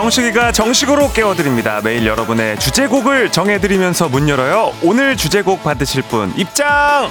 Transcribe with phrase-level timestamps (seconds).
[0.00, 1.82] 정식이가 정식으로 깨워드립니다.
[1.84, 4.72] 매일 여러분의 주제곡을 정해드리면서 문 열어요.
[4.82, 7.10] 오늘 주제곡 받으실 분 입장!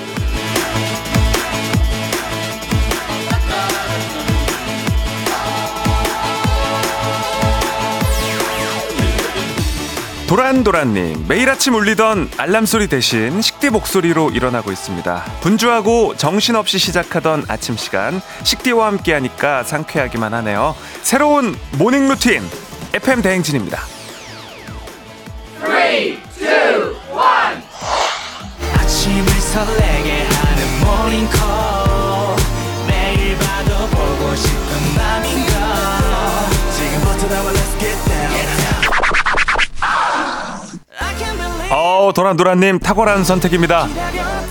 [10.28, 15.26] 도란도란님, 매일 아침 울리던 알람 소리 대신 식디 목소리로 일어나고 있습니다.
[15.42, 20.76] 분주하고 정신없이 시작하던 아침 시간, 식디와 함께 하니까 상쾌하기만 하네요.
[21.03, 22.44] 새로운 morning 루틴,
[22.94, 23.82] FM 대행진입니다.
[25.62, 26.98] 3, 2, 1
[28.78, 31.40] 아침을 설레게 하는 모닝콜
[32.88, 35.54] 매일 봐도 보고 싶은 맘인걸
[36.76, 38.20] 지금부터 나와 let's get down
[41.72, 43.88] 어, 도란도란님 탁월한 선택입니다.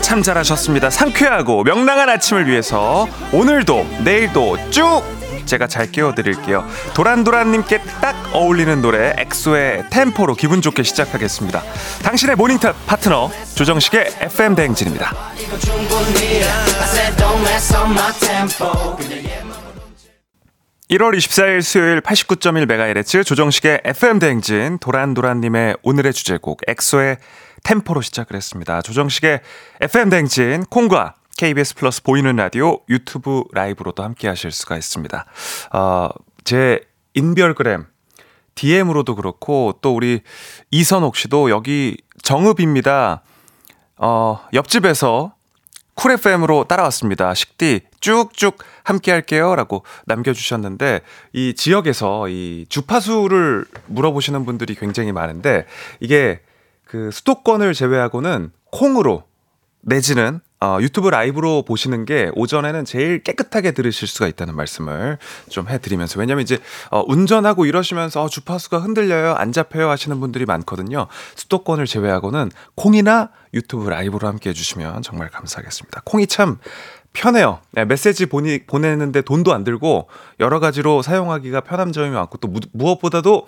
[0.01, 0.91] 참 잘하셨습니다.
[0.91, 5.03] 상쾌하고 명랑한 아침을 위해서 오늘도 내일도 쭉
[5.49, 6.65] 제가 잘 깨워드릴게요.
[6.95, 11.63] 도란도란님께 딱 어울리는 노래 엑소의 템포로 기분 좋게 시작하겠습니다.
[12.05, 15.13] 당신의 morning top 파트너 조정식의 FM 대행진입니다.
[20.91, 27.19] 1월 24일 수요일 89.1MHz 조정식의 FM 대행진 도란도란님의 오늘의 주제곡 엑소의
[27.63, 28.81] 템포로 시작을 했습니다.
[28.81, 29.41] 조정식의
[29.83, 35.25] FM 대행진 콩과 KBS 플러스 보이는 라디오 유튜브 라이브로도 함께 하실 수가 있습니다.
[35.73, 36.09] 어,
[36.43, 36.81] 제
[37.15, 37.87] 인별그램
[38.57, 40.23] DM으로도 그렇고 또 우리
[40.73, 43.23] 이선옥 씨도 여기 정읍입니다.
[43.99, 45.35] 어, 옆집에서
[45.95, 47.33] 쿨 FM으로 따라왔습니다.
[47.35, 49.55] 식디 쭉쭉 함께 할게요.
[49.55, 51.03] 라고 남겨 주셨는데,
[51.33, 55.67] 이 지역에서 이 주파수를 물어보시는 분들이 굉장히 많은데,
[55.99, 56.41] 이게
[56.85, 59.25] 그 수도권을 제외하고는 콩으로
[59.81, 66.19] 내지는 어, 유튜브 라이브로 보시는 게 오전에는 제일 깨끗하게 들으실 수가 있다는 말씀을 좀 해드리면서
[66.19, 66.59] 왜냐면 이제
[66.91, 73.89] 어, 운전하고 이러시면서 어, 주파수가 흔들려요 안 잡혀요 하시는 분들이 많거든요 수도권을 제외하고는 콩이나 유튜브
[73.89, 76.59] 라이브로 함께 해주시면 정말 감사하겠습니다 콩이 참
[77.13, 77.61] 편해요.
[77.73, 80.09] 네, 메시지 보니, 보내는데 돈도 안 들고
[80.41, 83.47] 여러 가지로 사용하기가 편한 점이 많고 또 무, 무엇보다도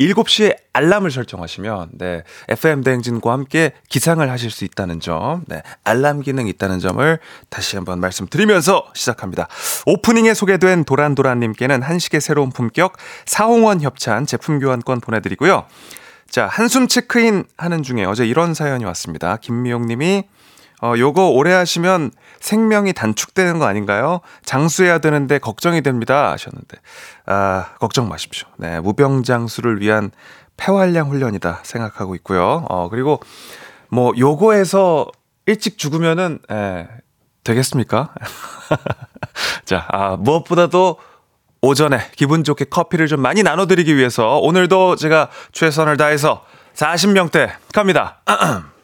[0.00, 6.48] 7시에 알람을 설정하시면 네, FM 대행진과 함께 기상을 하실 수 있다는 점, 네, 알람 기능
[6.48, 7.18] 있다는 점을
[7.50, 9.48] 다시 한번 말씀드리면서 시작합니다.
[9.86, 12.96] 오프닝에 소개된 도란도란님께는 한식의 새로운 품격
[13.26, 15.66] 사홍원 협찬 제품 교환권 보내드리고요.
[16.30, 19.36] 자, 한숨 체크인 하는 중에 어제 이런 사연이 왔습니다.
[19.36, 20.24] 김미용 님이
[20.82, 24.20] 어, 요거 오래 하시면 생명이 단축되는 거 아닌가요?
[24.44, 26.32] 장수해야 되는데 걱정이 됩니다.
[26.32, 26.78] 하셨는데.
[27.26, 28.48] 아, 걱정 마십시오.
[28.56, 30.10] 네, 무병장수를 위한
[30.56, 32.66] 폐활량 훈련이다 생각하고 있고요.
[32.68, 33.20] 어, 그리고
[33.88, 35.06] 뭐 요거에서
[35.46, 36.88] 일찍 죽으면은, 예,
[37.44, 38.14] 되겠습니까?
[39.64, 40.98] 자, 아, 무엇보다도
[41.62, 48.22] 오전에 기분 좋게 커피를 좀 많이 나눠드리기 위해서 오늘도 제가 최선을 다해서 40명대 갑니다.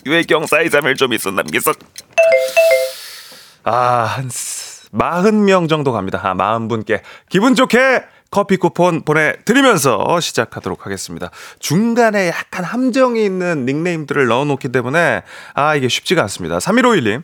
[0.04, 1.78] 유혜경, 4231, 좀 있어, 남기석.
[3.64, 6.20] 아, 한 40명 정도 갑니다.
[6.22, 7.00] 아, 40분께.
[7.30, 11.30] 기분 좋게 커피 쿠폰 보내드리면서 시작하도록 하겠습니다.
[11.60, 15.22] 중간에 약간 함정이 있는 닉네임들을 넣어놓기 때문에
[15.54, 16.56] 아 이게 쉽지가 않습니다.
[16.58, 17.22] 3151님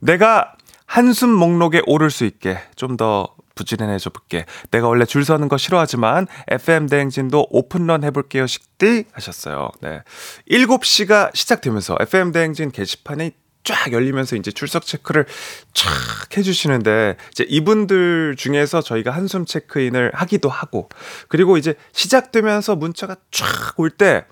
[0.00, 0.54] 내가
[0.84, 4.46] 한숨 목록에 오를 수 있게 좀더 부지런해져 볼게.
[4.70, 8.46] 내가 원래 줄 서는 거 싫어하지만 FM 대행진도 오픈런 해볼게요.
[8.46, 9.70] 식디 하셨어요.
[9.80, 10.02] 네.
[10.50, 13.30] 7시가 시작되면서 FM 대행진 게시판에
[13.68, 15.26] 쫙 열리면서 이제 출석 체크를
[15.74, 15.90] 쫙
[16.34, 20.88] 해주시는데 이제 이분들 중에서 저희가 한숨 체크인을 하기도 하고
[21.28, 23.46] 그리고 이제 시작되면서 문자가 쫙
[23.78, 24.24] 올 때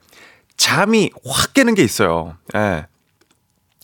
[0.57, 2.39] 잠이 확 깨는 게 있어요.
[2.55, 2.59] 예.
[2.59, 2.87] 네.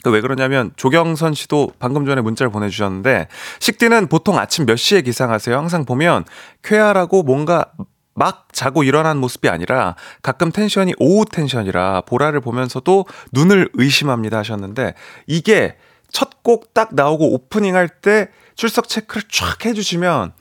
[0.07, 3.29] 왜 그러냐면 조경선 씨도 방금 전에 문자를 보내주셨는데
[3.61, 5.57] 식디는 보통 아침 몇 시에 기상하세요?
[5.57, 6.25] 항상 보면
[6.63, 7.67] 쾌활하고 뭔가
[8.15, 14.95] 막 자고 일어난 모습이 아니라 가끔 텐션이 오후 텐션이라 보라를 보면서도 눈을 의심합니다 하셨는데
[15.27, 15.77] 이게
[16.11, 20.33] 첫 곡 딱 나오고 오프닝 할 때 출석 체크를 쫙 해주시면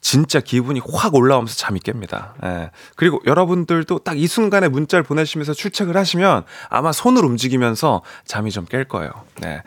[0.00, 2.32] 진짜 기분이 확 올라오면서 잠이 깹니다.
[2.44, 2.70] 예.
[2.96, 8.86] 그리고 여러분들도 딱 이 순간에 문자를 보내시면서 출첵을 하시면 아마 손을 움직이면서 잠이 좀 깰
[8.88, 9.10] 거예요.
[9.40, 9.62] 네.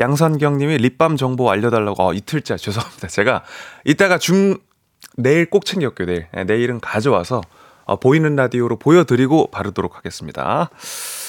[0.00, 3.06] 양선경 님이 립밤 정보 알려달라고, 어, 이틀째 죄송합니다.
[3.08, 3.44] 제가
[3.84, 4.58] 이따가 중,
[5.16, 6.26] 내일 꼭 챙겼고요, 내일.
[6.32, 7.40] 네, 내일은 가져와서
[7.84, 10.70] 어, 보이는 라디오로 보여드리고 바르도록 하겠습니다.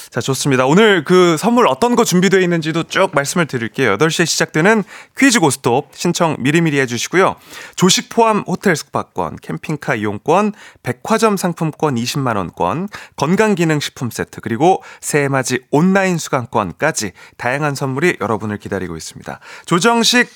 [0.09, 0.65] 자, 자, 좋습니다.
[0.65, 3.97] 오늘 그 선물 어떤 거 준비되어 있는지도 쭉 말씀을 드릴게요.
[3.97, 4.83] 8시에 시작되는
[5.17, 7.35] 퀴즈 고스톱 신청 미리미리 해주시고요.
[7.75, 17.11] 조식 포함 호텔 숙박권, 캠핑카 이용권, 백화점 상품권 20만원권, 건강기능식품 세트, 그리고 새해맞이 온라인 수강권까지
[17.37, 19.39] 다양한 선물이 여러분을 기다리고 있습니다.
[19.65, 20.29] 조정식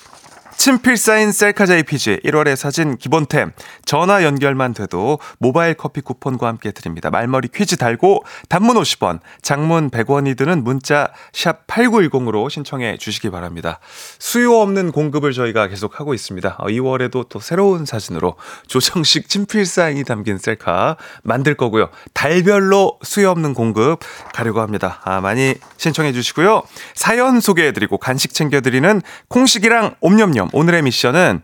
[0.61, 3.51] 친필 사인 셀카 JPG 1월의 사진 기본템
[3.83, 7.09] 전화 연결만 돼도 모바일 커피 쿠폰과 함께 드립니다.
[7.09, 13.79] 말머리 퀴즈 달고 단문 50원, 장문 100원이 드는 문자 샵 8910으로 신청해 주시기 바랍니다.
[14.19, 16.57] 수요 없는 공급을 저희가 계속 하고 있습니다.
[16.57, 18.35] 2월에도 어, 또 새로운 사진으로
[18.67, 21.89] 조정식 친필 사인이 담긴 셀카 만들 거고요.
[22.13, 25.01] 달별로 수요 없는 공급 가려고 합니다.
[25.05, 26.61] 아, 많이 신청해 주시고요.
[26.93, 31.41] 사연 소개해 드리고 간식 챙겨 드리는 콩식이랑 옴념념 오늘의 미션은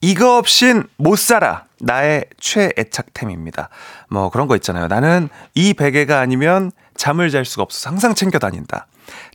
[0.00, 1.64] 이거 없인 못 살아.
[1.80, 3.68] 나의 최애착템입니다.
[4.10, 4.88] 뭐 그런 거 있잖아요.
[4.88, 8.86] 나는 이 베개가 아니면 잠을 잘 수가 없어서 항상 챙겨 다닌다.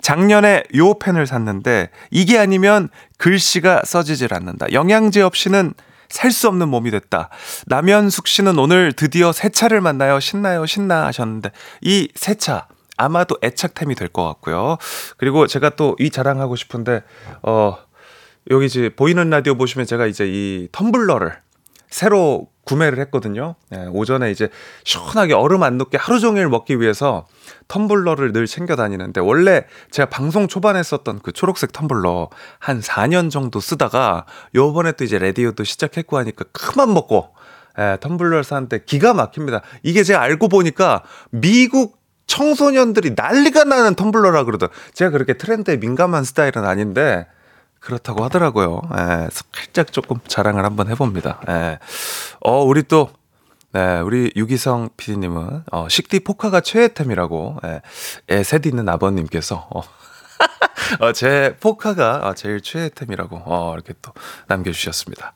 [0.01, 4.71] 작년에 요 펜을 샀는데 이게 아니면 글씨가 써지질 않는다.
[4.71, 5.73] 영양제 없이는
[6.09, 7.29] 살 수 없는 몸이 됐다.
[7.65, 10.19] 남현숙 씨는 오늘 드디어 새 차를 만나요.
[10.19, 12.67] 신나요, 신나 하셨는데 이 새 차
[12.97, 14.77] 아마도 애착템이 될 것 같고요.
[15.17, 17.01] 그리고 제가 또 이 자랑하고 싶은데
[17.41, 17.77] 어
[18.51, 21.37] 여기 이제 보이는 라디오 보시면 제가 이제 이 텀블러를
[21.89, 23.55] 새로 구매를 했거든요.
[23.69, 24.49] 네, 오전에 이제
[24.83, 27.27] 시원하게 얼음 안 녹게 하루 종일 먹기 위해서
[27.67, 32.29] 텀블러를 늘 챙겨 다니는데 원래 제가 방송 초반에 썼던 그 초록색 텀블러
[32.59, 34.25] 한 4년 정도 쓰다가
[34.55, 37.29] 요번에 또 이제 라디오도 시작했고 하니까 그만 먹고
[37.77, 39.61] 예, 텀블러를 사는데 기가 막힙니다.
[39.83, 41.97] 이게 제가 알고 보니까 미국
[42.27, 44.69] 청소년들이 난리가 나는 텀블러라 그러더.
[44.93, 47.27] 제가 그렇게 트렌드에 민감한 스타일은 아닌데
[47.83, 48.81] 그렇다고 하더라고요.
[48.97, 51.41] 예, 살짝 조금 자랑을 한번 해봅니다.
[51.49, 51.79] 예.
[52.39, 53.09] 어, 우리 또,
[53.73, 57.81] 네, 우리 유기성 PD님은, 어, 식디 포카가 최애템이라고, 예,
[58.31, 59.81] 애셋 있는 아버님께서, 어,
[61.01, 64.13] 어, 제 포카가 어, 제일 최애템이라고, 어, 이렇게 또
[64.47, 65.33] 남겨주셨습니다.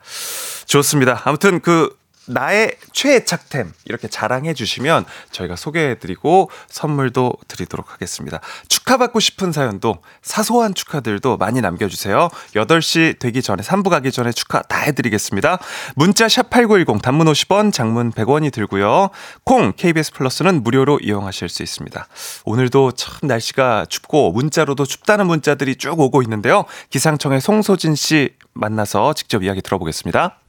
[0.67, 1.21] 좋습니다.
[1.25, 1.97] 아무튼 그,
[2.27, 8.39] 나의 최애착템 이렇게 자랑해 주시면 저희가 소개해 드리고 선물도 드리도록 하겠습니다.
[8.67, 12.29] 축하받고 싶은 사연도 사소한 축하들도 많이 남겨 주세요.
[12.53, 15.59] 8시 되기 전에 3부 가기 전에 축하 다해 드리겠습니다.
[15.95, 19.09] 문자 샵 8910 단문 50원, 장문 100원이 들고요.
[19.43, 22.07] 콩 KBS 플러스는 무료로 이용하실 수 있습니다.
[22.45, 26.65] 오늘도 참 날씨가 춥고 문자로도 춥다는 문자들이 쭉 오고 있는데요.
[26.89, 30.39] 기상청의 송소진 씨 만나서 직접 이야기 들어보겠습니다.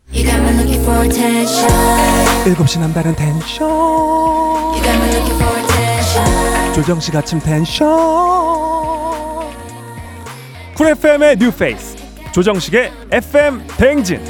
[2.45, 3.69] 7시 남다른 텐션.
[6.75, 7.89] 조정식 아침 텐션.
[10.75, 11.97] 쿨 FM의 뉴페이스.
[12.33, 14.21] 조정식의 FM 대행진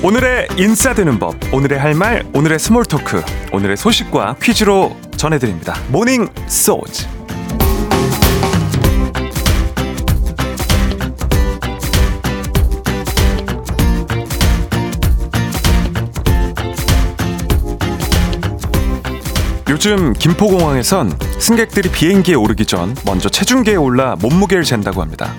[0.00, 3.20] 오늘의 인싸되는 법, 오늘의 할 말, 오늘의 small talk,
[3.52, 5.74] 오늘의 소식과 퀴즈로 전해드립니다.
[5.88, 7.04] morning 소즈.
[19.68, 25.34] 요즘 김포공항에선 승객들이 비행기에 오르기 전 먼저 체중계에 올라 몸무게를 잰다고 합니다.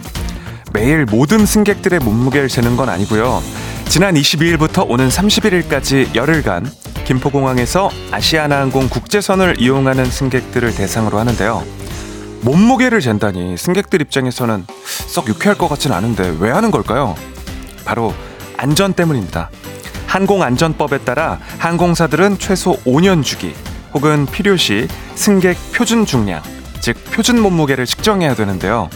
[0.74, 3.42] 매일 모든 승객들의 몸무게를 재는 건 아니고요.
[3.90, 6.72] 지난 22일부터 오는 31일까지 열흘간
[7.06, 11.66] 김포공항에서 아시아나항공 국제선을 이용하는 승객들을 대상으로 하는데요.
[12.42, 14.68] 몸무게를 잰다니 승객들 입장에서는
[15.08, 17.16] 썩 유쾌할 것 같진 않은데 왜 하는 걸까요?
[17.84, 18.14] 바로
[18.58, 19.50] 안전 때문입니다.
[20.06, 23.56] 항공안전법에 따라 항공사들은 최소 5년 주기
[23.96, 26.44] 혹은 필요시 승객 표준 중량,
[26.80, 28.88] 즉 표준 몸무게를 측정해야 되는데요.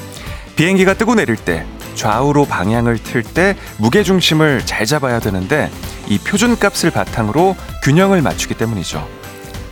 [0.55, 5.71] 비행기가 뜨고 내릴 때 좌우로 방향을 틀 때 무게 중심을 잘 잡아야 되는데
[6.07, 9.07] 이 표준값을 바탕으로 균형을 맞추기 때문이죠.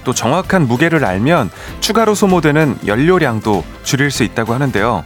[0.03, 5.03] 또 정확한 무게를 알면 추가로 소모되는 연료량도 줄일 수 있다고 하는데요.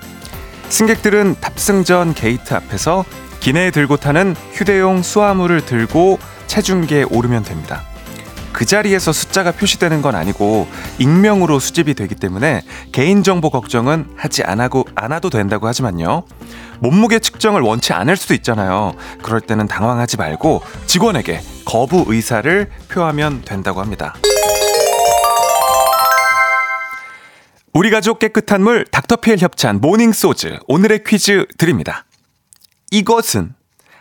[0.70, 3.04] 승객들은 탑승 전 게이트 앞에서
[3.40, 7.84] 기내에 들고 타는 휴대용 수화물을 들고 체중계에 오르면 됩니다.
[8.56, 12.62] 그 자리에서 숫자가 표시되는 건 아니고 익명으로 수집이 되기 때문에
[12.94, 16.24] 개인정보 걱정은 하지 않고 않아도 된다고 하지만요.
[16.80, 18.96] 몸무게 측정을 원치 않을 수도 있잖아요.
[19.22, 24.16] 그럴 때는 당황하지 말고 직원에게 거부 의사를 표하면 된다고 합니다.
[27.74, 32.06] 우리 가족 깨끗한 물 닥터피엘 협찬 모닝소즈 오늘의 퀴즈 드립니다.
[32.90, 33.54] 이것은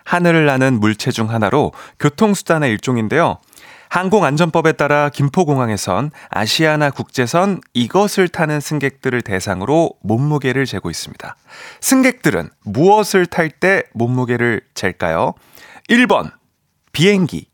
[0.04, 3.38] 하늘을 나는 물체 중 하나로 교통수단의 일종인데요.
[3.95, 11.37] 항공안전법에 따라 김포공항에선 아시아나 국제선 이것을 타는 승객들을 대상으로 몸무게를 재고 있습니다.
[11.81, 15.35] 승객들은 무엇을 탈 때 몸무게를 잴까요?
[15.89, 16.33] 1번
[16.91, 17.47] 비행기,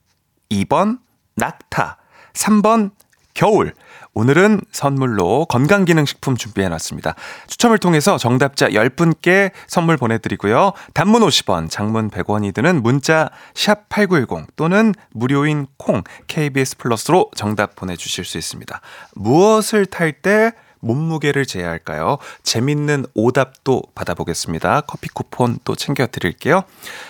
[0.51, 1.01] 2번
[1.37, 1.99] 낙타,
[2.33, 2.93] 3번
[3.41, 3.73] 겨울.
[4.13, 7.15] 오늘은 선물로 건강기능식품 준비해놨습니다.
[7.47, 10.73] 추첨을 통해서 정답자 10분께 선물 보내드리고요.
[10.93, 18.37] 단문 50원, 장문 100원이 드는 문자 샵8910 또는 무료인 콩 KBS 플러스로 정답 보내주실 수
[18.37, 18.79] 있습니다.
[19.15, 22.19] 무엇을 탈 때 몸무게를 재야 할까요?
[22.43, 24.83] 재밌는 오답도 받아보겠습니다.
[24.83, 26.65] 커피 쿠폰 또 챙겨드릴게요.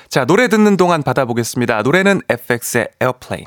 [0.09, 1.83] 자, 노래 듣는 동안 받아보겠습니다.
[1.83, 3.47] 노래는 FX의 Airplane.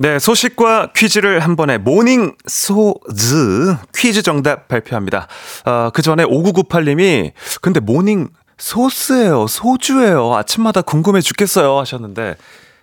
[0.00, 5.26] 네, 소식과 퀴즈를 한 번에 모닝 소즈 퀴즈 정답 발표합니다.
[5.64, 8.28] 어, 그 전에 5998님이 근데 모닝
[8.58, 10.36] 소스예요, 소주예요.
[10.36, 12.36] 아침마다 궁금해 죽겠어요 하셨는데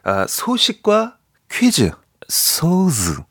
[0.04, 1.16] 아, 소식과
[1.50, 1.90] 퀴즈
[2.28, 3.22] 소즈.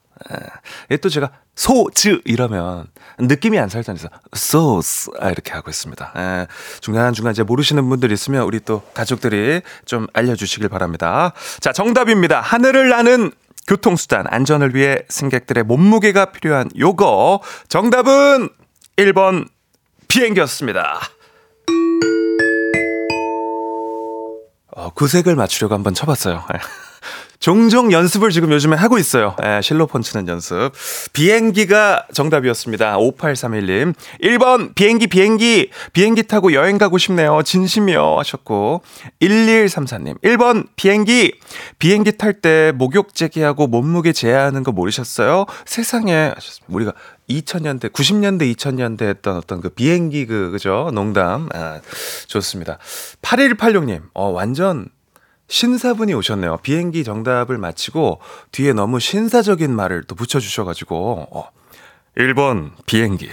[0.91, 2.87] 예, 또 제가 소즈 이러면
[3.19, 4.09] 느낌이 안 살잖아요.
[4.33, 6.13] 소스 아, 이렇게 하고 있습니다.
[6.17, 6.47] 예,
[6.81, 11.35] 중간 중간 이제 모르시는 분들 있으면 우리 또 가족들이 좀 알려주시길 바랍니다.
[11.61, 12.41] 자 정답입니다.
[12.41, 13.31] 하늘을 나는
[13.67, 18.49] 교통수단 안전을 위해 승객들의 몸무게가 필요한 요거 정답은
[18.97, 19.49] 1번
[20.09, 21.01] 비행기였습니다.
[24.77, 26.45] 어, 구색을 맞추려고 한번 쳐봤어요.
[27.45, 29.37] 종종 연습을 지금 요즘에 하고 있어요.
[29.45, 30.73] 예, 실로 펀치는 연습.
[31.13, 32.97] 비행기가 정답이었습니다.
[32.97, 33.95] 5831님.
[34.23, 35.71] 1번, 비행기, 비행기.
[35.93, 37.43] 비행기 타고 여행 가고 싶네요.
[37.43, 38.19] 진심이요.
[38.19, 38.81] 하셨고.
[39.21, 40.21] 1134님.
[40.23, 41.35] 1번, 비행기.
[41.79, 45.45] 비행기 탈 때 목욕 재기하고 몸무게 제한하는 거 모르셨어요?
[45.67, 46.33] 세상에.
[46.35, 46.67] 하셨습니다.
[46.69, 46.93] 우리가
[47.29, 50.91] 2000년대, 90년대, 2000년대 했던 어떤 그 비행기 그, 그죠?
[50.95, 51.49] 농담.
[51.55, 51.81] 아,
[52.27, 52.79] 좋습니다.
[53.23, 54.03] 8186님.
[54.15, 54.89] 어, 완전
[55.55, 56.57] 신사분이 오셨네요.
[56.65, 58.21] 비행기 정답을 마치고
[58.51, 61.49] 뒤에 너무 신사적인 말을 또 붙여주셔가지고, 어,
[62.17, 63.31] 1번 비행기.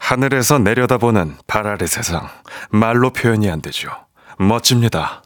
[0.00, 2.28] 하늘에서 내려다보는 발 아래 세상.
[2.70, 3.90] 말로 표현이 안 되죠.
[4.38, 5.22] 멋집니다.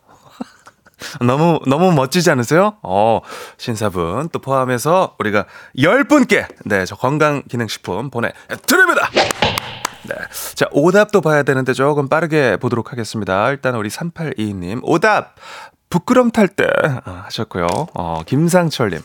[1.24, 2.76] 너무, 너무 멋지지 않으세요?
[2.82, 3.22] 어,
[3.56, 5.46] 신사분 또 포함해서 우리가
[5.78, 8.30] 10분께, 네, 저 건강 기능 식품 보내
[8.66, 9.08] 드립니다!
[10.04, 10.14] 네.
[10.54, 13.50] 자, 오답도 봐야 되는데 조금 빠르게 보도록 하겠습니다.
[13.50, 15.34] 일단 우리 3822님, 오답!
[15.90, 17.66] 부끄럼 탈 때, 어, 하셨고요.
[17.94, 19.00] 어, 김상철님,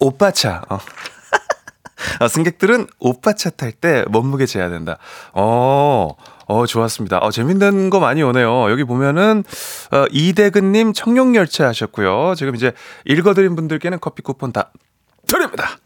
[0.00, 0.78] 오빠차, 어.
[2.20, 4.98] 어, 승객들은 오빠차 탈 때 몸무게 재야 된다.
[5.32, 6.14] 어,
[6.46, 7.18] 어, 좋았습니다.
[7.18, 8.70] 어, 재밌는 거 많이 오네요.
[8.70, 9.44] 여기 보면은,
[9.92, 12.34] 어, 이대근님 청룡열차 하셨고요.
[12.36, 12.72] 지금 이제
[13.04, 14.70] 읽어드린 분들께는 커피 쿠폰 다
[15.26, 15.78] 드립니다.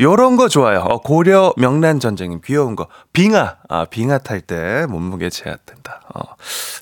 [0.00, 0.80] 요런 거 좋아요.
[0.80, 2.88] 어, 고려 명란 전쟁님 귀여운 거.
[3.12, 3.56] 빙하.
[3.68, 6.00] 아, 빙하 탈 때 몸무게 제한된다.
[6.14, 6.20] 어.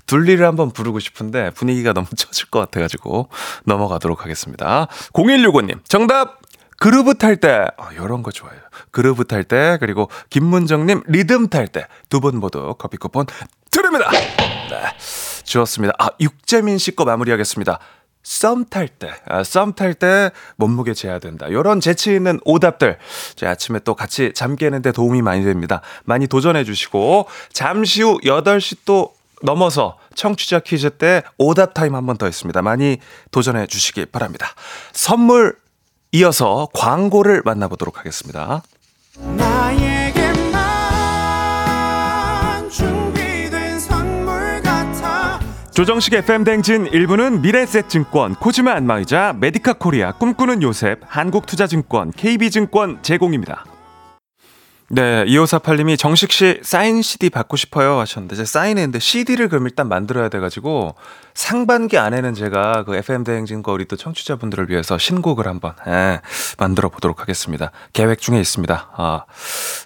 [0.06, 3.28] 둘리를 한번 부르고 싶은데 분위기가 너무 처질 것 같아 가지고
[3.64, 4.86] 넘어가도록 하겠습니다.
[5.12, 5.80] 0165님.
[5.88, 6.40] 정답!
[6.78, 7.66] 그루브 탈 때.
[7.76, 8.58] 어, 요런 거 좋아요.
[8.90, 9.76] 그루브 탈 때.
[9.78, 11.86] 그리고 김문정님 리듬 탈 때.
[12.08, 13.26] 두 분 모두 커피 쿠폰
[13.70, 14.10] 드립니다.
[14.10, 14.82] 네.
[15.44, 15.94] 주었습니다.
[15.98, 17.78] 아, 육재민 씨 거 마무리하겠습니다.
[18.22, 21.46] 썸 탈 때, 아, 썸탈 때 몸무게 재야 된다.
[21.48, 22.98] 이런 재치 있는 오답들.
[23.34, 25.80] 제 아침에 또 같이 잠 깨는데 도움이 많이 됩니다.
[26.04, 32.16] 많이 도전해 주시고, 잠시 후 8시 또 넘어서 청취자 퀴즈 때 오답 타임 한 번
[32.16, 32.62] 더 있습니다.
[32.62, 32.98] 많이
[33.32, 34.46] 도전해 주시기 바랍니다.
[34.92, 35.56] 선물
[36.12, 38.62] 이어서 광고를 만나보도록 하겠습니다.
[45.74, 53.64] 조정식 FM 댕진 1부는 미래셋증권, 코지마 안마의자, 메디카 코리아, 꿈꾸는 요셉, 한국투자증권, KB증권 제공입니다.
[54.94, 60.28] 네, 2548님이 정식 씨 사인 CD 받고 싶어요 하셨는데 제가 사인했는데 CD를 그럼 일단 만들어야
[60.28, 60.94] 돼 가지고
[61.32, 66.20] 상반기 안에는 제가 그 FM 대행진 거 우리 또 청취자분들을 위해서 신곡을 한번 예,
[66.58, 67.70] 만들어 보도록 하겠습니다.
[67.94, 68.90] 계획 중에 있습니다.
[68.94, 69.24] 아,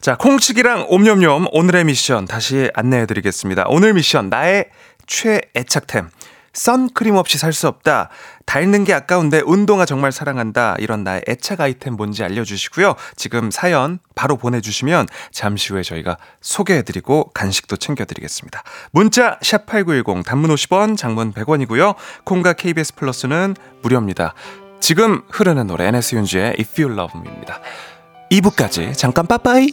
[0.00, 3.66] 자 콩치기랑 옴념념 오늘의 미션 다시 안내해 드리겠습니다.
[3.68, 4.70] 오늘 미션 나의
[5.06, 6.10] 최애착템.
[6.52, 8.08] 선크림 없이 살 수 없다.
[8.46, 10.76] 닳는 게 아까운데 운동화 정말 사랑한다.
[10.78, 12.94] 이런 나의 애착 아이템 뭔지 알려주시고요.
[13.14, 18.62] 지금 사연 바로 보내주시면 잠시 후에 저희가 소개해드리고 간식도 챙겨드리겠습니다.
[18.90, 21.94] 문자 샵8910 단문 50원 장문 100원이고요.
[22.24, 24.32] 콩과 KBS 플러스는 무료입니다.
[24.80, 27.60] 지금 흐르는 노래 NS 윤지의 If You Love Me입니다.
[28.30, 29.72] 2부까지 잠깐 빠빠이.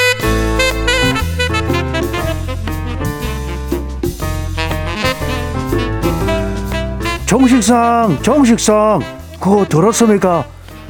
[7.31, 8.99] 정식상 정식상
[9.39, 10.43] 그거 들었습니까?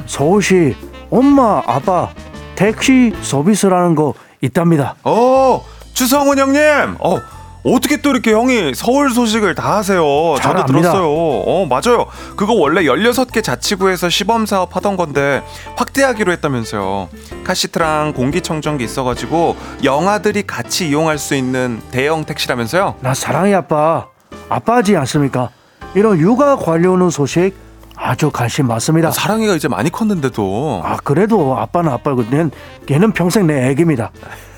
[0.06, 0.74] 서울시
[1.08, 2.08] 엄마 아빠
[2.56, 4.96] 택시 서비스라는 거 있답니다.
[5.04, 7.20] 어 주성훈 형님 어
[7.62, 10.02] 어떻게 또 이렇게 형이 서울 소식을 다 하세요
[10.38, 10.90] 잘 저도 압니다.
[10.90, 15.44] 들었어요 어 맞아요 그거 원래 16개 자치구에서 시범 사업 하던 건데
[15.76, 17.08] 확대하기로 했다면서요
[17.44, 24.08] 카시트랑 공기청정기 있어 가지고 영아들이 같이 이용할 수 있는 대형 택시라면서요 나 사랑해 아빠
[24.48, 25.50] 아빠지 않습니까?
[25.94, 27.54] 이런 육아 관련 소식
[27.96, 29.10] 아주 관심 많습니다.
[29.10, 32.50] 사랑이가 이제 많이 컸는데도 아 그래도 아빠는 아빠고 걔는,
[32.86, 34.10] 걔는 평생 내 애기입니다.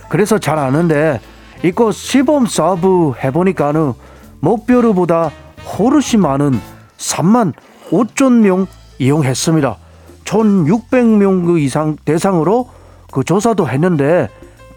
[0.08, 1.20] 그래서 잘 아는데
[1.62, 2.78] 이거 시범 사업
[3.22, 3.94] 해보니까는
[4.40, 5.30] 목표로보다
[5.78, 6.60] 훨씬 많은
[6.98, 7.52] 3만
[7.90, 8.66] 5천 명
[8.98, 9.76] 이용했습니다.
[10.24, 12.70] 1,600명 그 이상 대상으로
[13.10, 14.28] 그 조사도 했는데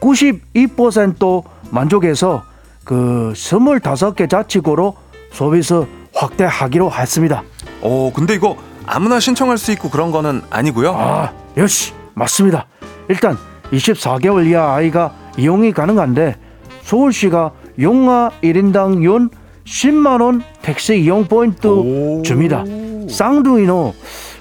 [0.01, 2.43] 92% 만족해서
[2.83, 4.95] 그 25개 자치구로
[5.31, 5.85] 서비스
[6.17, 7.43] 확대하기로 했습니다.
[7.81, 12.67] 어 근데 이거 아무나 신청할 수 있고 그런 거는 아니고요 아, 역시 맞습니다.
[13.09, 13.37] 일단
[13.71, 16.35] 24개월 이하 아이가 이용이 가능한데
[16.83, 19.29] 서울시가 용아 1인당 연
[19.65, 22.21] 10만 원 택시 이용 포인트 오.
[22.23, 22.63] 줍니다.
[23.09, 23.91] 쌍둥이는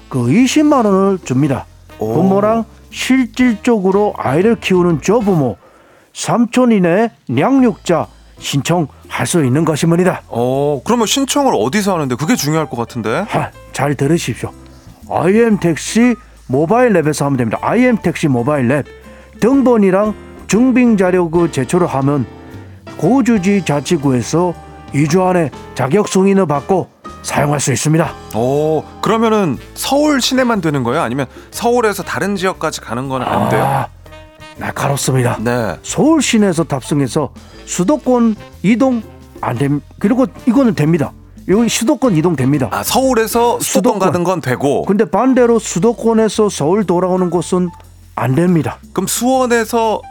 [0.09, 1.65] 그 20만 원을 줍니다.
[1.99, 2.13] 오.
[2.13, 5.57] 부모랑 실질적으로 아이를 키우는 조부모
[6.13, 8.07] 3천 이내 양육자
[8.39, 10.21] 신청 할 수 있는 것입니다.
[10.27, 14.51] 어 그러면 신청을 어디서 하는데 그게 중요할 것 같은데 하, 잘 들으십시오.
[15.09, 16.15] IM 택시
[16.47, 17.57] 모바일 랩에서 하면 됩니다.
[17.61, 18.85] IM 택시 모바일 랩
[19.39, 20.13] 등본이랑
[20.47, 22.25] 증빙 자료 그 제출을 하면
[22.97, 24.53] 고주지 자치구에서
[24.93, 26.89] 2주 안에 자격 승인을 받고
[27.21, 28.09] 사용할 수 있습니다.
[28.35, 31.01] 어 그러면은 서울 시내만 되는 거예요?
[31.01, 33.63] 아니면 서울에서 다른 지역까지 가는 건 안 돼요?
[33.63, 33.87] 아,
[34.57, 35.37] 날카롭습니다.
[35.41, 35.75] 네.
[35.83, 37.29] 서울 시내에서 탑승해서
[37.65, 39.01] 수도권 이동
[39.41, 39.71] 안 됩.
[39.99, 41.11] 그리고 이거는 됩니다.
[41.47, 42.67] 여기 수도권 이동 됩니다.
[42.71, 43.99] 아 서울에서 수도권, 수도권.
[43.99, 47.69] 가는 건 되고 근데 반대로 수도권에서 서울 돌아오는 곳은
[48.15, 48.79] 안 됩니다.
[48.93, 50.01] 그럼 수원에서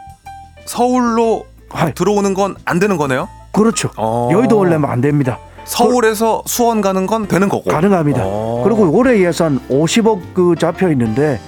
[0.65, 1.93] 서울로 하이.
[1.93, 3.27] 들어오는 건 안 되는 거네요?
[3.51, 3.89] 그렇죠.
[3.97, 4.29] 어.
[4.31, 5.37] 여의도 올려면 안 됩니다.
[5.65, 8.21] 서울에서 수원 가는 건 되는 거고 가능합니다.
[8.23, 8.61] 어.
[8.63, 11.39] 그리고 올해 예산 50억 그 잡혀 있는데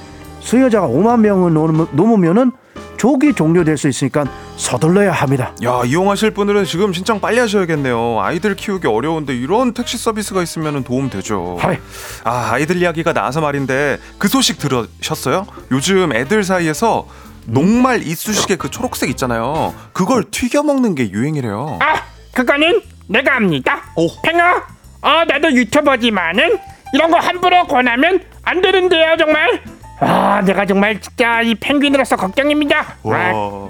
[0.42, 2.52] 수요자가 5만 명을 넘으면- 넘으면은
[3.00, 4.26] 조기 종료될 수 있으니까
[4.58, 5.56] 서둘러야 합니다.
[5.64, 8.20] 야 이용하실 분들은 지금 신청 빨리 하셔야겠네요.
[8.20, 11.58] 아이들 키우기 어려운데 이런 택시 서비스가 있으면 도움 되죠.
[11.62, 11.78] 하이.
[12.26, 15.48] 아 아이들 이야기가 나와서 말인데 그 소식 들으셨어요?
[15.72, 17.08] 요즘 애들 사이에서
[17.46, 19.74] 녹말 이쑤시개 그 초록색 있잖아요.
[19.94, 21.80] 그걸 튀겨 먹는 게 유행이래요.
[21.82, 22.02] 아,
[22.34, 23.82] 그거는 내가 압니다.
[23.96, 24.08] 오.
[24.22, 24.58] 팽아,
[25.02, 26.58] 어, 나도 유튜버지만은
[26.94, 29.62] 이런 거 함부로 권하면 안 되는데요 정말
[30.00, 33.18] 아 내가 정말 진짜 이 펭귄으로서 걱정입니다 와.
[33.18, 33.68] 와.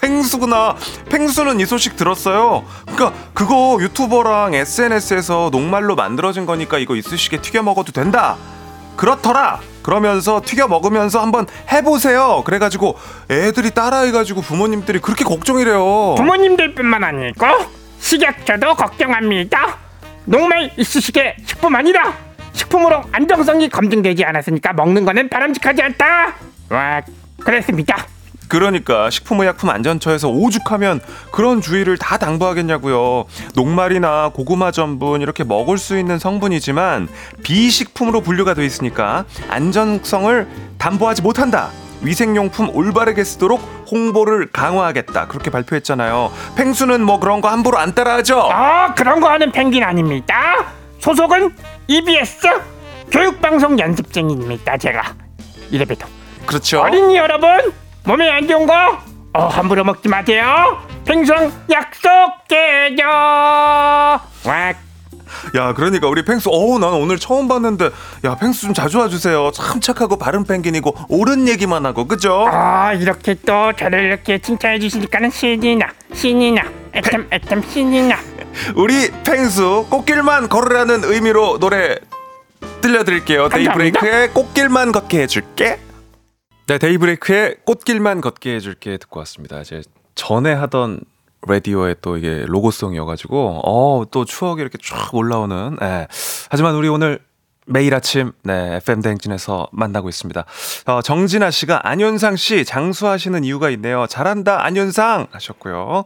[0.00, 0.76] 펭수구나.
[1.10, 2.64] 펭수는 이 소식 들었어요.
[2.86, 8.36] 그러니까 그거 유튜버랑 SNS에서 녹말로 만들어진 거니까 이거 이쑤시개 튀겨 먹어도 된다.
[8.96, 9.60] 그렇더라.
[9.82, 12.42] 그러면서 튀겨 먹으면서 한번 해보세요.
[12.44, 12.96] 그래가지고
[13.30, 16.14] 애들이 따라해가지고 부모님들이 그렇게 걱정이래요.
[16.16, 17.46] 부모님들뿐만 아니고
[17.98, 19.76] 식약처도 걱정합니다
[20.24, 22.14] 녹말 이쑤시개 식품 아니다
[22.52, 26.34] 식품으로 안정성이 검증되지 않았으니까 먹는 거는 바람직하지 않다
[26.70, 27.02] 와
[27.44, 28.06] 그랬습니다
[28.50, 33.26] 그러니까 식품의약품 안전처에서 오죽하면 그런 주의를 다 당부하겠냐고요.
[33.54, 37.08] 녹말이나 고구마 전분 이렇게 먹을 수 있는 성분이지만
[37.44, 41.70] 비식품으로 분류가 돼 있으니까 안전성을 담보하지 못한다.
[42.02, 43.60] 위생용품 올바르게 쓰도록
[43.90, 45.28] 홍보를 강화하겠다.
[45.28, 46.32] 그렇게 발표했잖아요.
[46.56, 48.48] 펭수는 뭐 그런 거 함부로 안 따라하죠.
[48.50, 51.54] 아 그런 거 하는 펭귄 아닙니다 소속은
[51.88, 52.46] EBS
[53.10, 55.14] 교육방송 연습생입니다 제가.
[55.70, 56.06] 이래봬도.
[56.46, 56.80] 그렇죠.
[56.82, 57.72] 어린이 여러분
[58.04, 58.98] 몸에 안 좋은 거
[59.32, 60.78] 어, 함부로 먹지 마세요.
[61.04, 64.74] 펭수랑 약속해요 와
[65.56, 67.90] 야, 그러니까 우리 펭수, 어우, 난 오늘 처음 봤는데,
[68.24, 69.50] 야, 펭수 좀 자주 와주세요.
[69.52, 72.46] 참 착하고 바른 펭귄이고, 옳은 얘기만 하고, 그죠?
[72.48, 76.62] 아 이렇게 또 저를 이렇게 칭찬해 주시니까는 신이 나 신이 나
[76.94, 78.18] 애템 애템 신이 나
[78.74, 81.96] 우리 펭수 꽃길만 걸으라는 의미로 노래
[82.80, 83.48] 들려드릴게요.
[83.48, 83.72] 감사합니다.
[84.00, 85.78] 데이브레이크의 꽃길만 걷게 해줄게.
[86.66, 89.60] 네, 데이브레이크의 꽃길만 걷게 해줄게 듣고 왔습니다.
[89.60, 89.82] 이제
[90.14, 91.00] 전에 하던
[91.46, 95.78] 라디오의 또 이게 로고송이어가지고 어또 추억이 이렇게 쫙 올라오는.
[95.82, 96.06] 예.
[96.50, 97.20] 하지만 우리 오늘
[97.66, 100.44] 매일 아침 네 FM 대행진에서 만나고 있습니다.
[100.86, 104.06] 어, 정진아 씨가 안윤상 씨 장수하시는 이유가 있네요.
[104.06, 106.04] 잘한다 안윤상 하셨고요.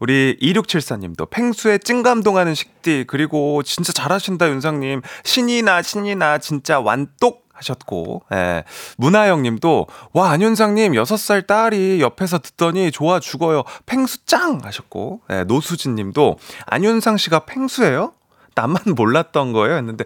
[0.00, 7.46] 우리 2674님도 펭수의 찡감동하는 식디 그리고 진짜 잘하신다 윤상님 신이 나 신이 나 진짜 완똑
[7.62, 8.64] 하셨고 예.
[8.98, 15.44] 문하영님도 와 안윤상님 6살 딸이 옆에서 듣더니 좋아 죽어요 펭수 짱 하셨고 예.
[15.44, 18.12] 노수진님도 안윤상 씨가 펭수예요?
[18.54, 20.04] 나만 몰랐던 거예요 했는데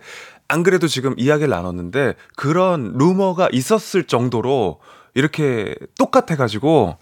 [0.48, 4.78] 안 그래도 지금 이야기를 나눴는데 그런 루머가 있었을 정도로
[5.14, 6.96] 이렇게 똑같아가지고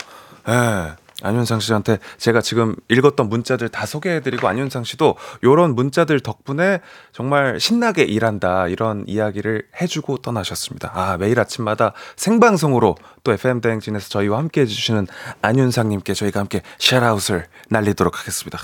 [0.48, 1.03] 예.
[1.24, 6.80] 안윤상 씨한테 제가 지금 읽었던 문자들 다 소개해드리고 안윤상 씨도 요런 문자들 덕분에
[7.12, 10.92] 정말 신나게 일한다 이런 이야기를 해주고 떠나셨습니다.
[10.94, 15.06] 아 매일 아침마다 생방송으로 또 FM 대행진에서 저희와 함께 해주시는
[15.42, 18.58] 안윤상님께 저희가 함께 샤라웃을 날리도록 하겠습니다.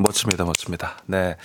[0.00, 0.96] 멋집니다, 멋집니다.
[1.06, 1.36] 네.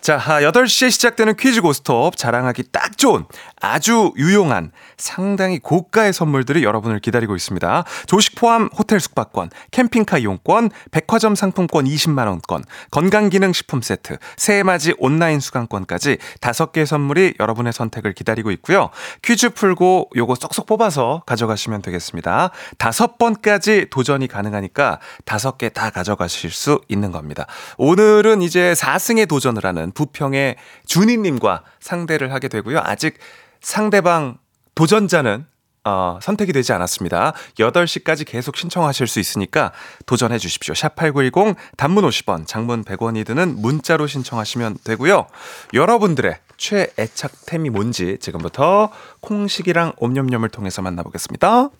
[0.00, 3.24] 자, 8시에 시작되는 퀴즈 고스톱 자랑하기 딱 좋은
[3.62, 7.84] 아주 유용한 상당히 고가의 선물들이 여러분을 기다리고 있습니다.
[8.06, 16.72] 조식 포함 호텔 숙박권, 캠핑카 이용권, 백화점 상품권 20만원권, 건강기능식품 세트, 새해맞이 온라인 수강권까지 다섯
[16.72, 18.90] 개의 선물이 여러분의 선택을 기다리고 있고요.
[19.22, 22.50] 퀴즈 풀고 요거 쏙쏙 뽑아서 가져가시면 되겠습니다.
[22.78, 27.46] 다섯 번까지 도전이 가능하니까 다섯 개 다 가져가실 수 있는 겁니다.
[27.78, 32.80] 오늘은 이제 4승에 도전을 하는 부평의 준희님과 상대를 하게 되고요.
[32.82, 33.18] 아직
[33.62, 34.38] 상대방
[34.74, 35.46] 도전자는
[35.84, 37.32] 어, 선택이 되지 않았습니다.
[37.58, 39.72] 8시까지 계속 신청하실 수 있으니까
[40.06, 40.74] 도전해 주십시오.
[40.74, 45.26] 샵8910 단문 50원, 장문 100원이 드는 문자로 신청하시면 되고요.
[45.74, 51.70] 여러분들의 최애착템이 뭔지 지금부터 콩식이랑 옴념념을 통해서 만나보겠습니다.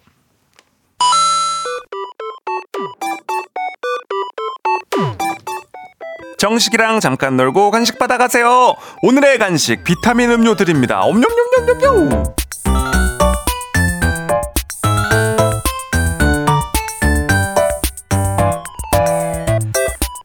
[6.42, 8.74] 정식이랑 잠깐 놀고 간식 받아가세요.
[9.02, 11.00] 오늘의 간식 비타민 음료 드립니다.
[11.02, 12.34] 옴뇸뇸뇸뇸.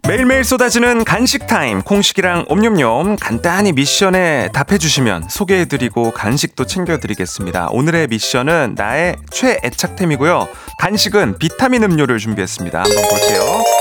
[0.08, 7.68] 매일매일 쏟아지는 간식 타임 콩식이랑 옴뇸뇸 간단히 미션에 답해주시면 소개해드리고 간식도 챙겨드리겠습니다.
[7.70, 10.48] 오늘의 미션은 나의 최애착템이고요.
[10.80, 12.80] 간식은 비타민 음료를 준비했습니다.
[12.80, 13.77] 한번 볼게요.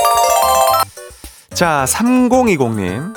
[1.57, 3.15] 자, 3020님.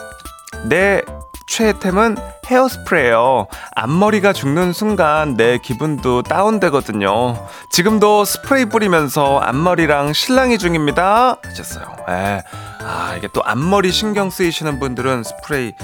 [0.65, 1.03] 내
[1.47, 3.49] 최애템은 헤어스프레이요.
[3.77, 7.37] 앞머리가 죽는 순간 내 기분도 다운되거든요.
[7.69, 11.37] 지금도 스프레이 뿌리면서 앞머리랑 실랑이 중입니다.
[11.45, 11.85] 하셨어요.
[12.09, 12.43] 예.
[12.83, 15.75] 아, 이게 또 앞머리 신경 쓰이시는 분들은 스프레이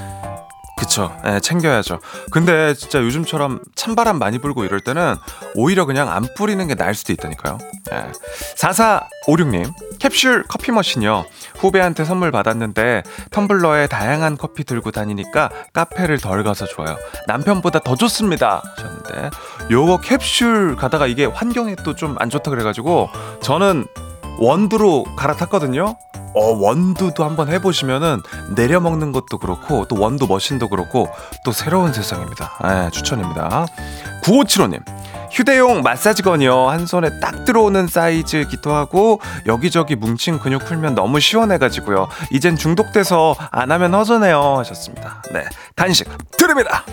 [0.78, 1.16] 그쵸.
[1.26, 2.00] 예, 챙겨야죠.
[2.30, 5.16] 근데 진짜 요즘처럼 찬바람 많이 불고 이럴 때는
[5.54, 7.58] 오히려 그냥 안 뿌리는 게 나을 수도 있다니까요.
[7.92, 8.12] 예.
[8.56, 11.24] 4456님, 캡슐 커피 머신이요.
[11.58, 16.96] 후배한테 선물 받았는데 텀블러에 다양한 커피 들고 다니니까 카페를 덜 가서 좋아요.
[17.26, 18.62] 남편보다 더 좋습니다.
[18.76, 19.30] 하셨는데,
[19.70, 23.08] 요거 캡슐 가다가 이게 환경에 또 좀 안 좋다 그래가지고
[23.42, 23.86] 저는
[24.38, 25.96] 원두로 갈아탔거든요.
[26.34, 28.20] 어, 원두도 한번 해보시면은
[28.54, 31.08] 내려 먹는 것도 그렇고 또 원두 머신도 그렇고
[31.44, 32.58] 또 새로운 세상입니다.
[32.64, 33.66] 예, 추천입니다.
[34.22, 34.82] 9575님.
[35.40, 36.70] 휴대용 마사지건이요.
[36.70, 42.08] 한 손에 딱 들어오는 사이즈기도 하고 여기저기 뭉친 근육 풀면 너무 시원해가지고요.
[42.30, 44.56] 이젠 중독돼서 안 하면 허전해요.
[44.56, 45.22] 하셨습니다.
[45.34, 45.44] 네.
[45.76, 46.84] 간식 드립니다.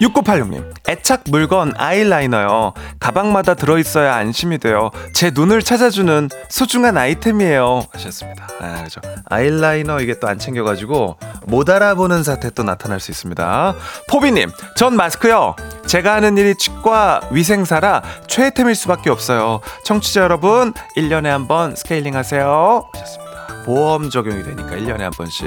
[0.00, 2.72] 6986님, 애착 물건 아이라이너요.
[3.00, 4.90] 가방마다 들어있어야 안심이 돼요.
[5.12, 7.84] 제 눈을 찾아주는 소중한 아이템이에요.
[7.92, 8.48] 하셨습니다.
[8.62, 9.02] 아, 그죠.
[9.26, 13.74] 아이라이너 이게 또 안 챙겨가지고 못 알아보는 사태 또 나타날 수 있습니다.
[14.08, 15.54] 포비님, 전 마스크요.
[15.86, 19.60] 제가 하는 일이 치과 위생사라 최애템일 수밖에 없어요.
[19.84, 22.88] 청취자 여러분, 1년에 한 번 스케일링 하세요.
[22.94, 23.30] 하셨습니다.
[23.64, 25.46] 보험 적용이 되니까 1년에 한 번씩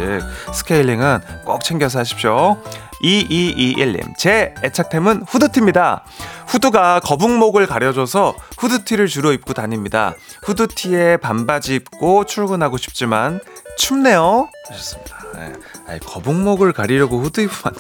[0.54, 2.62] 스케일링은 꼭 챙겨서 하십시오.
[3.02, 6.04] 2221님, 제 애착템은 후드티입니다.
[6.48, 10.14] 후드가 거북목을 가려줘서 후드티를 주로 입고 다닙니다.
[10.44, 13.40] 후드티에 반바지 입고 출근하고 싶지만
[13.78, 14.50] 춥네요.
[14.70, 15.18] 하셨습니다.
[15.36, 15.54] 네.
[15.88, 17.74] 아니, 거북목을 가리려고 후드 입으면.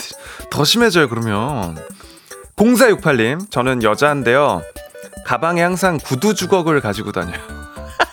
[0.49, 1.77] 더 심해져요, 그러면.
[2.55, 4.61] 0468님, 저는 여자인데요.
[5.25, 7.39] 가방에 항상 구두 주걱을 가지고 다녀요.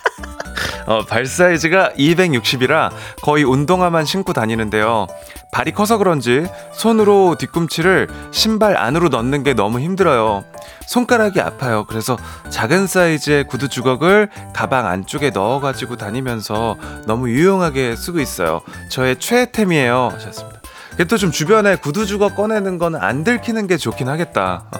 [0.87, 2.91] 어, 발 사이즈가 260이라
[3.23, 5.07] 거의 운동화만 신고 다니는데요.
[5.53, 10.45] 발이 커서 그런지 손으로 뒤꿈치를 신발 안으로 넣는 게 너무 힘들어요.
[10.87, 11.85] 손가락이 아파요.
[11.89, 12.17] 그래서
[12.51, 16.77] 작은 사이즈의 구두 주걱을 가방 안쪽에 넣어가지고 다니면서
[17.07, 18.61] 너무 유용하게 쓰고 있어요.
[18.89, 20.11] 저의 최애템이에요.
[20.15, 20.60] 하셨습니다.
[21.05, 24.71] 또 좀 주변에 구두 주걱 꺼내는 거는 안 들키는 게 좋긴 하겠다.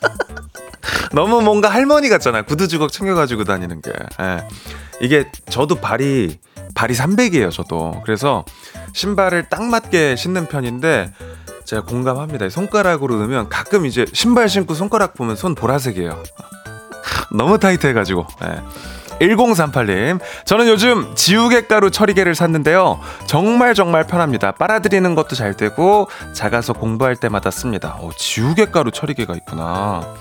[1.12, 2.42] 너무 뭔가 할머니 같잖아.
[2.42, 3.92] 구두 주걱 챙겨가지고 다니는 게.
[4.20, 4.46] 예.
[5.00, 6.38] 이게 저도 발이
[6.74, 7.50] 발이 300이에요.
[7.50, 8.02] 저도.
[8.04, 8.44] 그래서
[8.94, 11.12] 신발을 딱 맞게 신는 편인데
[11.64, 12.48] 제가 공감합니다.
[12.48, 16.22] 손가락으로 넣으면 가끔 이제 신발 신고 손가락 보면 손 보라색이에요.
[17.32, 18.26] 너무 타이트해가지고.
[18.44, 18.60] 예.
[19.20, 23.00] 1038님, 저는 요즘 지우개 가루 처리개를 샀는데요.
[23.26, 24.52] 정말 정말 편합니다.
[24.52, 27.96] 빨아들이는 것도 잘 되고, 작아서 공부할 때마다 씁니다.
[28.00, 30.14] 오, 지우개 가루 처리개가 있구나.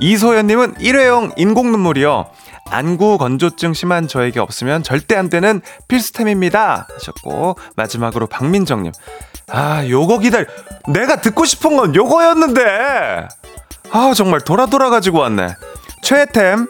[0.00, 2.26] 이소연님은 일회용 인공 눈물이요.
[2.70, 6.88] 안구 건조증 심한 저에게 없으면 절대 안 되는 필수템입니다.
[6.94, 8.92] 하셨고, 마지막으로 박민정님.
[9.48, 10.46] 아, 요거 기다려.
[10.88, 13.28] 내가 듣고 싶은 건 요거였는데.
[13.92, 15.54] 아, 정말 돌아 돌아 가지고 왔네.
[16.02, 16.68] 최애템.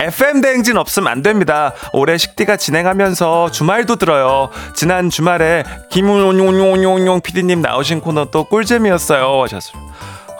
[0.00, 1.72] FM 대행진 없으면 안 됩니다.
[1.92, 4.50] 올해 식디가 진행하면서 주말도 들어요.
[4.74, 9.42] 지난 주말에 김용용용용 PD님 나오신 코너 또 꿀잼이었어요.
[9.42, 9.82] 하셨어요.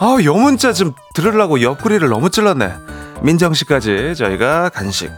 [0.00, 2.72] 아, 요 문자 좀 들으려고 옆구리를 너무 찔렀네.
[3.22, 5.10] 민정 씨까지 저희가 간식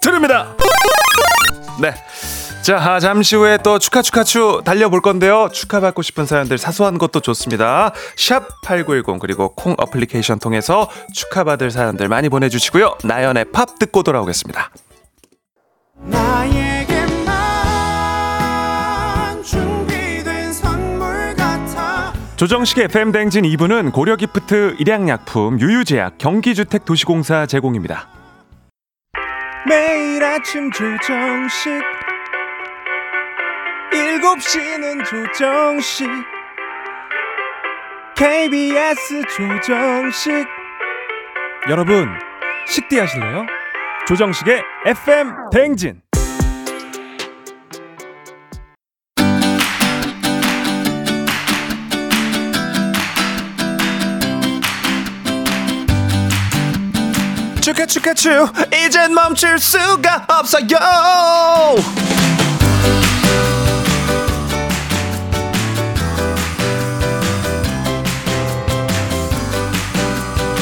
[0.00, 0.48] 드립니다.
[1.80, 1.94] 네.
[2.62, 5.48] 자, 아, 잠시 후에 또 축하 축하 추 달려볼 건데요.
[5.50, 7.92] 축하받고 싶은 사연들 사소한 것도 좋습니다.
[8.16, 12.98] 샵 8910 그리고 콩 어플리케이션 통해서 축하받을 사연들 많이 보내주시고요.
[13.04, 14.70] 나연의 팝 듣고 돌아오겠습니다.
[22.36, 28.08] 조정식의 FM 댕진 2부는 고려기프트, 일양약품, 유유제약, 경기주택 도시공사 제공입니다.
[29.68, 31.82] 매일 아침 조정식
[33.90, 36.08] 7시는 조정식
[38.16, 40.46] KBS 조정식.
[41.68, 42.08] 여러분
[42.66, 43.46] 식대 하실래요?
[44.06, 46.02] 조정식의 FM 대행진.
[57.60, 58.28] 축하 축하 추
[58.74, 60.66] 이젠 멈출 수가 없어요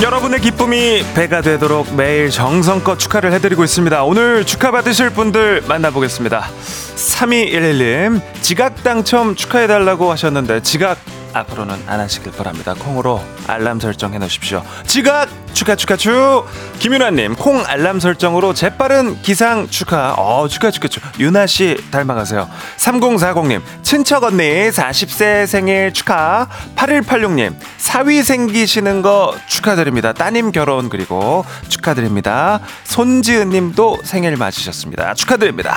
[0.01, 4.05] 여러분의 기쁨이 배가 되도록 매일 정성껏 축하를 해드리고 있습니다.
[4.05, 6.49] 오늘 축하받으실 분들 만나보겠습니다.
[6.95, 10.99] 3211님, 지각 당첨 축하해달라고 하셨는데, 지각
[11.39, 12.75] 앞으로는 안 하시길 바랍니다.
[12.79, 14.65] 콩으로 알람 설정해 놓으십시오.
[14.87, 16.45] 지각 축하 축하 축.
[16.79, 20.15] 김윤아님 콩 알람 설정으로 재빠른 기상 축하.
[20.17, 21.03] 어 축하 축하 축.
[21.19, 22.49] 윤아 씨 닮아가세요.
[22.77, 26.49] 3040님 친척 언니 40세 생일 축하.
[26.77, 30.13] 8186님 사위 생기시는 거 축하드립니다.
[30.13, 32.61] 따님 결혼 그리고 축하드립니다.
[32.85, 35.15] 손지은님도 생일 맞으셨습니다.
[35.15, 35.77] 축하드립니다.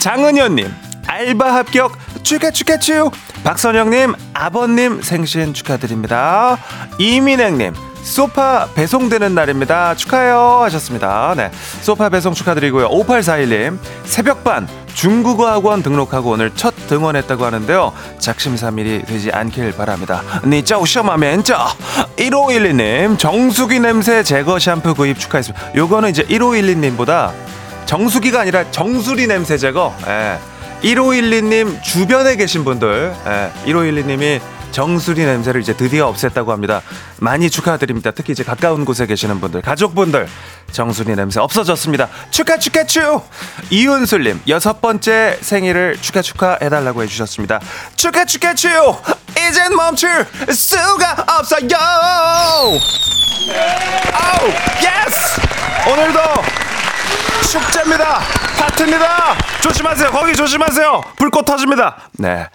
[0.00, 1.92] 장은현님 알바 합격.
[2.22, 3.12] 축하 축하 축.
[3.44, 6.58] 박선영님 아버님 생신 축하드립니다.
[6.98, 9.94] 이민행님 소파 배송되는 날입니다.
[9.94, 10.60] 축하해요.
[10.62, 11.34] 하셨습니다.
[11.36, 11.50] 네.
[11.80, 12.88] 소파 배송 축하드리고요.
[12.88, 17.92] 5841님 새벽반 중국어 학원 등록하고 오늘 첫 등원했다고 하는데요.
[18.18, 20.22] 작심삼일이 되지 않길 바랍니다.
[20.44, 21.66] 니짜 시험하면짜
[22.16, 25.74] 1512님 정수기 냄새 제거 샴푸 구입 축하했습니다.
[25.76, 27.32] 요거는 이제 1512님보다
[27.86, 29.94] 정수기가 아니라 정수리 냄새 제거.
[30.06, 30.38] 예.
[30.82, 34.40] 1512님 주변에 계신 분들, 예, 1512님이
[34.72, 36.80] 정수리 냄새를 이제 드디어 없앴다고 합니다.
[37.18, 38.10] 많이 축하드립니다.
[38.10, 40.26] 특히 이제 가까운 곳에 계시는 분들, 가족분들,
[40.72, 42.08] 정수리 냄새 없어졌습니다.
[42.30, 43.22] 축하, 축하, 축!
[43.70, 47.60] 이윤슬님, 여섯 번째 생일을 축하, 축하 해달라고 해주셨습니다.
[47.96, 48.70] 축하, 축하, 축!
[49.32, 51.68] 이젠 멈출 수가 없어요!
[54.12, 54.48] 아우,
[54.80, 55.40] yes!
[55.90, 56.20] 오늘도
[57.42, 58.20] 축제입니다.
[58.58, 59.34] 파티입니다.
[59.62, 60.10] 조심하세요.
[60.10, 61.00] 거기 조심하세요.
[61.16, 62.08] 불꽃 터집니다.
[62.18, 62.48] 네.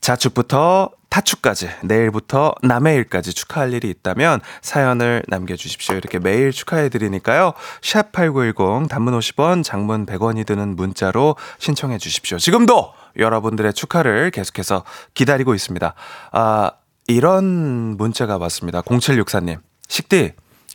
[0.00, 5.96] 자축부터 타축까지 내일부터 남해일까지 축하할 일이 있다면 사연을 남겨주십시오.
[5.96, 7.54] 이렇게 매일 축하해드리니까요.
[7.82, 12.38] 샵 8910 단문 50원 장문 100원이 드는 문자로 신청해 주십시오.
[12.38, 15.94] 지금도 여러분들의 축하를 계속해서 기다리고 있습니다.
[16.32, 16.70] 아,
[17.08, 18.82] 이런 문자가 왔습니다.
[18.82, 19.58] 0764님.
[19.88, 20.32] 식디,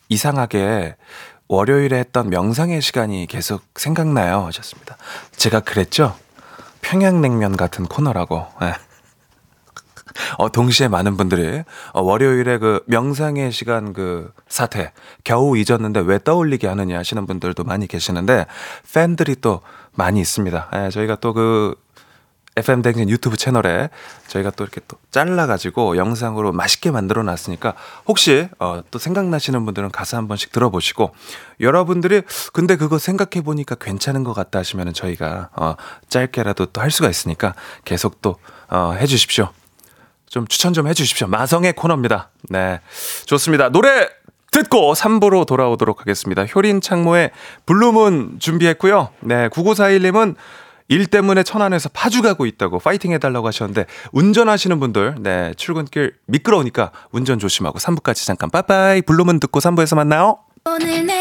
[0.09, 0.95] 이상하게
[1.51, 4.45] 월요일에 했던 명상의 시간이 계속 생각나요.
[4.45, 4.95] 하셨습니다.
[5.35, 6.15] 제가 그랬죠?
[6.79, 8.47] 평양냉면 같은 코너라고.
[8.61, 8.73] 예.
[10.37, 14.93] 어, 동시에 많은 분들이 어, 월요일에 그 명상의 시간 그 사태
[15.25, 18.45] 겨우 잊었는데 왜 떠올리게 하느냐 하시는 분들도 많이 계시는데
[18.93, 19.59] 팬들이 또
[19.91, 20.69] 많이 있습니다.
[20.73, 21.75] 예, 저희가 또 그
[22.57, 23.89] FM 댕진 유튜브 채널에
[24.27, 27.75] 저희가 또 이렇게 또 잘라가지고 영상으로 맛있게 만들어 놨으니까
[28.07, 31.15] 혹시 어, 또 생각나시는 분들은 가사 한 번씩 들어보시고
[31.61, 35.75] 여러분들이 근데 그거 생각해 보니까 괜찮은 것 같다 하시면은 저희가 어,
[36.09, 37.53] 짧게라도 또 할 수가 있으니까
[37.85, 38.37] 계속 또
[38.67, 39.49] 어, 해주십시오.
[40.27, 41.27] 좀 추천 좀 해주십시오.
[41.27, 42.31] 마성의 코너입니다.
[42.49, 42.79] 네.
[43.25, 43.69] 좋습니다.
[43.69, 44.09] 노래
[44.51, 46.45] 듣고 3부로 돌아오도록 하겠습니다.
[46.45, 47.31] 효린 창모의
[47.65, 49.09] 블루문 준비했고요.
[49.21, 49.47] 네.
[49.49, 50.35] 9941님은
[50.91, 57.39] 일 때문에 천안에서 파주 가고 있다고 파이팅 해달라고 하셨는데 운전하시는 분들 네 출근길 미끄러우니까 운전
[57.39, 60.39] 조심하고 3부까지 잠깐 빠빠이 블루문 듣고 3부에서 만나요.
[60.65, 61.20] 오늘 내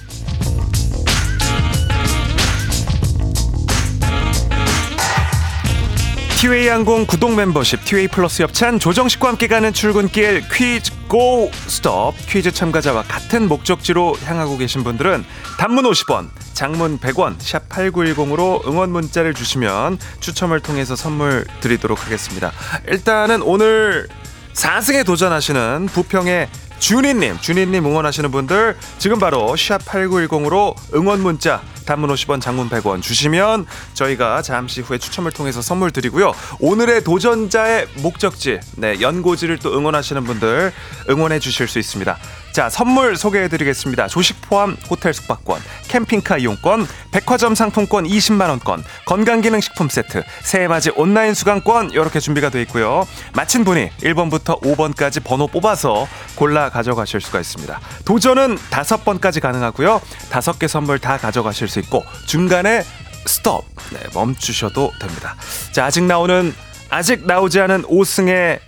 [6.41, 12.15] 티웨이 항공 구독 멤버십 티웨이 플러스 협찬 조정식과 함께 가는 출근길 퀴즈 고 스톱.
[12.27, 15.23] 퀴즈 참가자와 같은 목적지로 향하고 계신 분들은
[15.59, 22.51] 단문 50원 장문 100원 샵 8910으로 응원 문자를 주시면 추첨을 통해서 선물 드리도록 하겠습니다.
[22.87, 24.07] 일단은 오늘
[24.53, 26.49] 4승에 도전하시는 부평의
[26.79, 33.65] 준이님, 준이님 응원하시는 분들 지금 바로 샵 8910으로 응원 문자 단문 50원, 장문 100원 주시면
[33.95, 36.31] 저희가 잠시 후에 추첨을 통해서 선물 드리고요.
[36.61, 40.71] 오늘의 도전자의 목적지, 네, 연고지를 또 응원하시는 분들
[41.09, 42.17] 응원해 주실 수 있습니다.
[42.51, 44.07] 자, 선물 소개해 드리겠습니다.
[44.07, 51.91] 조식 포함 호텔 숙박권, 캠핑카 이용권, 백화점 상품권 20만 원권, 건강기능식품 세트, 새해맞이 온라인 수강권
[51.91, 53.07] 이렇게 준비가 되어 있고요.
[53.33, 57.79] 마친 분이 1번부터 5번까지 번호 뽑아서 골라 가져가실 수가 있습니다.
[58.03, 60.01] 도전은 5번까지 가능하고요.
[60.29, 62.83] 5개 선물 다 가져가실 수 있고 중간에
[63.25, 65.35] 스톱 네, 멈추셔도 됩니다.
[65.71, 66.53] 자, 아직 나오는
[66.89, 68.59] 아직 나오지 않은 5승의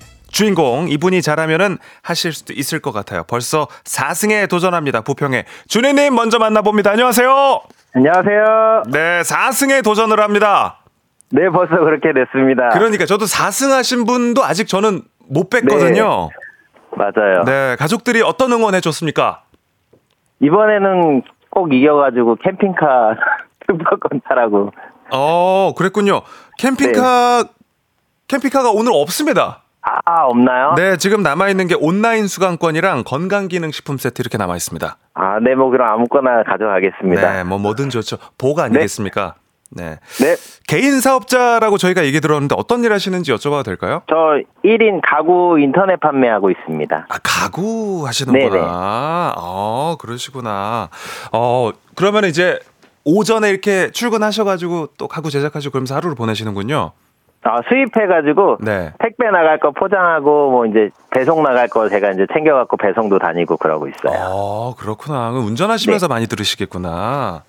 [0.44, 3.24] 주인공 이분이 잘하면은 하실 수도 있을 것 같아요.
[3.28, 5.02] 벌써 4승에 도전합니다.
[5.02, 6.92] 부평에 준혜님 먼저 만나봅니다.
[6.92, 7.62] 안녕하세요.
[7.96, 8.84] 안녕하세요.
[8.92, 10.80] 네, 4승에 도전을 합니다.
[11.30, 12.70] 네, 벌써 그렇게 됐습니다.
[12.70, 16.30] 그러니까 저도 4승 하신 분도 아직 저는 못 뵀거든요.
[16.96, 17.44] 맞아요.
[17.46, 19.44] 네, 가족들이 어떤 응원 해줬습니까?
[20.42, 21.22] 이번에는
[21.52, 23.16] 꼭 이겨가지고 캠핑카
[23.70, 24.72] 슈퍼권 타라고.
[25.12, 26.22] 어, 그랬군요.
[26.58, 27.44] 캠핑카
[28.28, 29.63] 캠핑카가 오늘 없습니다.
[29.84, 30.76] 아, 없나요?
[30.78, 34.98] 네, 지금 남아 있는 게 온라인 수강권이랑 건강기능식품 세트 이렇게 남아 있습니다.
[35.14, 37.34] 아, 네, 뭐 그럼 아무거나 가져가겠습니다.
[37.34, 38.18] 네, 뭐 뭐든 좋죠.
[38.38, 39.36] 복 아니겠습니까?
[39.76, 40.00] 네.
[40.20, 40.36] 네.
[40.68, 44.04] 개인 사업자라고 저희가 얘기 들었는데 어떤 일 하시는지 여쭤봐도 될까요?
[44.08, 44.16] 저
[44.64, 47.08] 1인 가구 인터넷 판매하고 있습니다.
[47.10, 48.50] 아, 가구 하시는구나.
[48.50, 48.66] 네네.
[48.66, 50.90] 어, 그러시구나.
[51.32, 52.60] 어, 그러면 이제
[53.04, 56.92] 오전에 이렇게 출근하셔가지고 또 가구 제작하시고 그러면서 하루를 보내시는군요.
[57.44, 58.94] 아, 수입해가지고 네.
[59.00, 63.58] 택 택배 나갈 거 포장하고 뭐 이제 배송 나갈 거 제가 이제 챙겨갖고 배송도 다니고
[63.58, 64.18] 그러고 있어요.
[64.18, 65.30] 아, 그렇구나.
[65.30, 67.44] 운전하시면서 많이 들으시겠구나.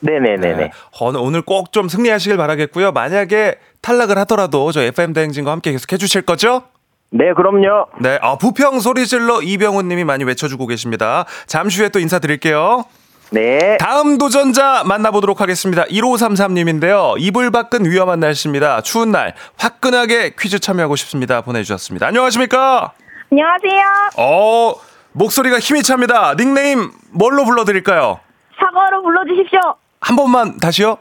[0.00, 0.56] 네네네네.
[0.56, 0.70] 네.
[1.00, 2.92] 어, 오늘 꼭 좀 승리하시길 바라겠고요.
[2.92, 6.62] 만약에 탈락을 하더라도 저 FM 대행진과 함께 계속 해주실 거죠?
[7.10, 7.86] 네, 그럼요.
[8.00, 11.24] 네, 아, 부평 소리 질러 이병훈 님이 많이 외쳐주고 계십니다.
[11.46, 12.84] 잠시 후에 또 인사드릴게요.
[13.30, 13.76] 네.
[13.78, 15.84] 다음 도전자 만나보도록 하겠습니다.
[15.84, 17.14] 1533님인데요.
[17.18, 18.80] 이불 밖은 위험한 날씨입니다.
[18.80, 21.42] 추운 날 화끈하게 퀴즈 참여하고 싶습니다.
[21.42, 22.06] 보내주셨습니다.
[22.06, 22.92] 안녕하십니까?
[23.30, 23.82] 안녕하세요.
[24.16, 24.74] 어,
[25.12, 26.34] 목소리가 힘이 찹니다.
[26.36, 28.20] 닉네임 뭘로 불러드릴까요?
[28.58, 29.60] 사과로 불러주십시오.
[30.00, 30.96] 한 번만 다시요.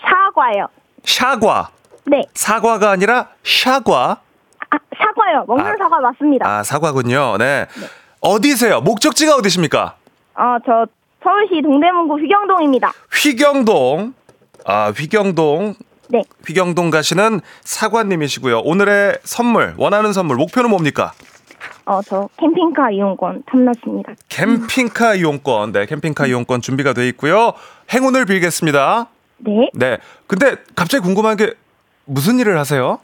[0.00, 0.68] 사과요.
[1.04, 1.68] 샤과.
[2.06, 2.22] 네.
[2.34, 4.20] 사과가 아니라 샤과.
[4.70, 5.44] 아, 사과요.
[5.46, 5.74] 먹는 아.
[5.78, 6.48] 사과 맞습니다.
[6.48, 7.36] 아, 사과군요.
[7.38, 7.66] 네.
[8.20, 8.80] 어디세요?
[8.80, 9.96] 목적지가 어디십니까?
[10.34, 10.86] 어, 저
[11.22, 12.92] 서울시 동대문구 휘경동입니다.
[13.12, 14.14] 휘경동.
[14.64, 15.74] 아, 휘경동.
[16.08, 16.22] 네.
[16.46, 18.60] 휘경동 가시는 사관님이시고요.
[18.60, 21.12] 오늘의 선물, 원하는 선물, 목표는 뭡니까?
[21.84, 24.12] 어, 저 캠핑카 이용권 탐났습니다.
[24.28, 25.72] 캠핑카 이용권.
[25.72, 27.52] 네, 캠핑카 이용권 준비가 돼 있고요.
[27.92, 29.06] 행운을 빌겠습니다.
[29.38, 29.70] 네.
[29.72, 29.98] 네.
[30.26, 31.54] 근데 갑자기 궁금한 게
[32.04, 32.98] 무슨 일을 하세요?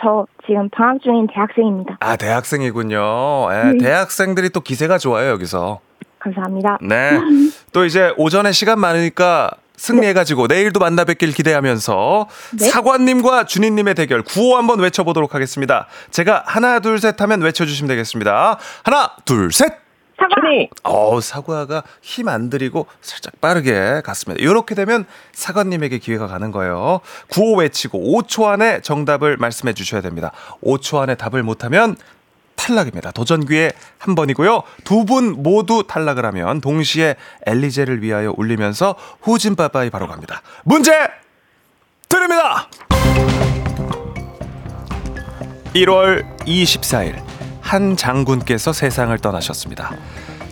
[0.00, 1.96] 저 지금 방학 중인 대학생입니다.
[2.00, 2.98] 아, 대학생이군요.
[3.50, 5.80] 예, 대학생들이 또 기세가 좋아요, 여기서.
[6.36, 6.78] 감사합니다.
[6.82, 7.18] 네.
[7.72, 12.68] 또 이제 오전에 시간 많으니까 승리해가지고 내일도 만나 뵙길 기대하면서 네.
[12.68, 15.86] 사관님과 준희님의 대결 구호 한번 외쳐보도록 하겠습니다.
[16.10, 18.58] 제가 하나, 둘, 셋 하면 외쳐주시면 되겠습니다.
[18.84, 19.86] 하나, 둘, 셋!
[20.18, 20.28] 사과.
[20.40, 20.70] 준이!
[20.84, 24.42] 어 사과가 힘 안 들이고 살짝 빠르게 갔습니다.
[24.42, 25.04] 이렇게 되면
[25.34, 27.00] 사관님에게 기회가 가는 거예요.
[27.28, 30.32] 구호 외치고 5초 안에 정답을 말씀해 주셔야 됩니다.
[30.64, 31.96] 5초 안에 답을 못하면
[32.56, 33.10] 탈락입니다.
[33.12, 34.62] 도전 기회 한 번이고요.
[34.84, 37.14] 두 분 모두 탈락을 하면 동시에
[37.46, 40.42] 엘리제를 위하여 울리면서 후진바바이 바로 갑니다.
[40.64, 40.92] 문제
[42.08, 42.68] 드립니다.
[45.74, 47.22] 1월 24일
[47.60, 49.94] 한 장군께서 세상을 떠나셨습니다.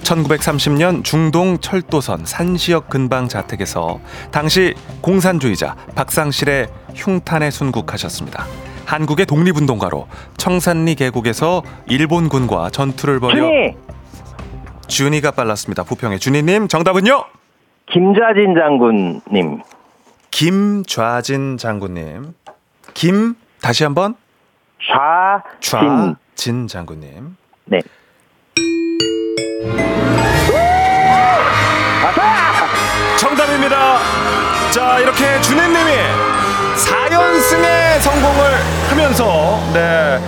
[0.03, 3.99] 1930년 중동 철도선 산시역 근방 자택에서
[4.31, 8.47] 당시 공산주의자 박상실의 흉탄에 순국하셨습니다.
[8.87, 10.07] 한국의 독립운동가로
[10.37, 13.77] 청산리 계곡에서 일본군과 전투를 벌여 준이!
[14.87, 15.83] 준이가 빨랐습니다.
[15.83, 17.25] 부평의 준이님 정답은요?
[17.91, 19.61] 김좌진 장군님.
[20.31, 22.35] 김좌진 장군님.
[22.93, 24.15] 김 다시 한번
[25.61, 26.17] 좌진.
[26.37, 27.37] 좌진 장군님.
[27.67, 27.81] 네.
[33.19, 33.99] 정답입니다.
[34.71, 35.91] 자, 이렇게 준혜님이
[36.75, 38.53] 4연승의 성공을
[38.91, 40.19] 하면서, 네.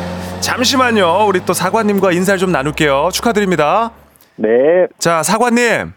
[0.41, 1.27] 잠시만요.
[1.27, 3.09] 우리 또 사관님과 인사를 좀 나눌게요.
[3.13, 3.91] 축하드립니다.
[4.37, 4.49] 네.
[4.99, 5.93] 자, 사관님.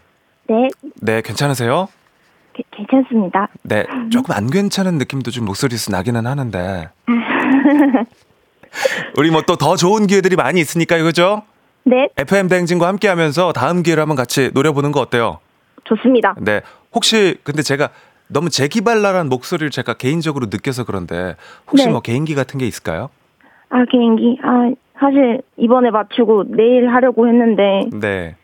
[0.48, 0.68] 네.
[1.00, 1.88] 네, 괜찮으세요?
[2.54, 3.48] 게- 괜찮습니다.
[3.62, 6.88] 네, 조금 안 괜찮은 느낌도 좀 목소리에서 나기는 하는데.
[9.16, 11.42] 우리 뭐 또 더 좋은 기회들이 많이 있으니까요, 그죠?
[11.84, 12.08] 네.
[12.16, 15.38] FM 대행진과 함께 하면서 다음 기회를 한번 같이 노려보는 거 어때요?
[15.84, 16.34] 좋습니다.
[16.38, 16.60] 네.
[16.92, 17.90] 혹시 근데 제가
[18.30, 21.36] 너무 재기발랄한 목소리를 제가 개인적으로 느껴서 그런데
[21.70, 21.90] 혹시 네.
[21.90, 23.10] 뭐 개인기 같은 게 있을까요?
[23.70, 24.38] 아, 개인기.
[24.42, 28.36] 아, 사실 이번에 맞추고 내일 하려고 했는데 네.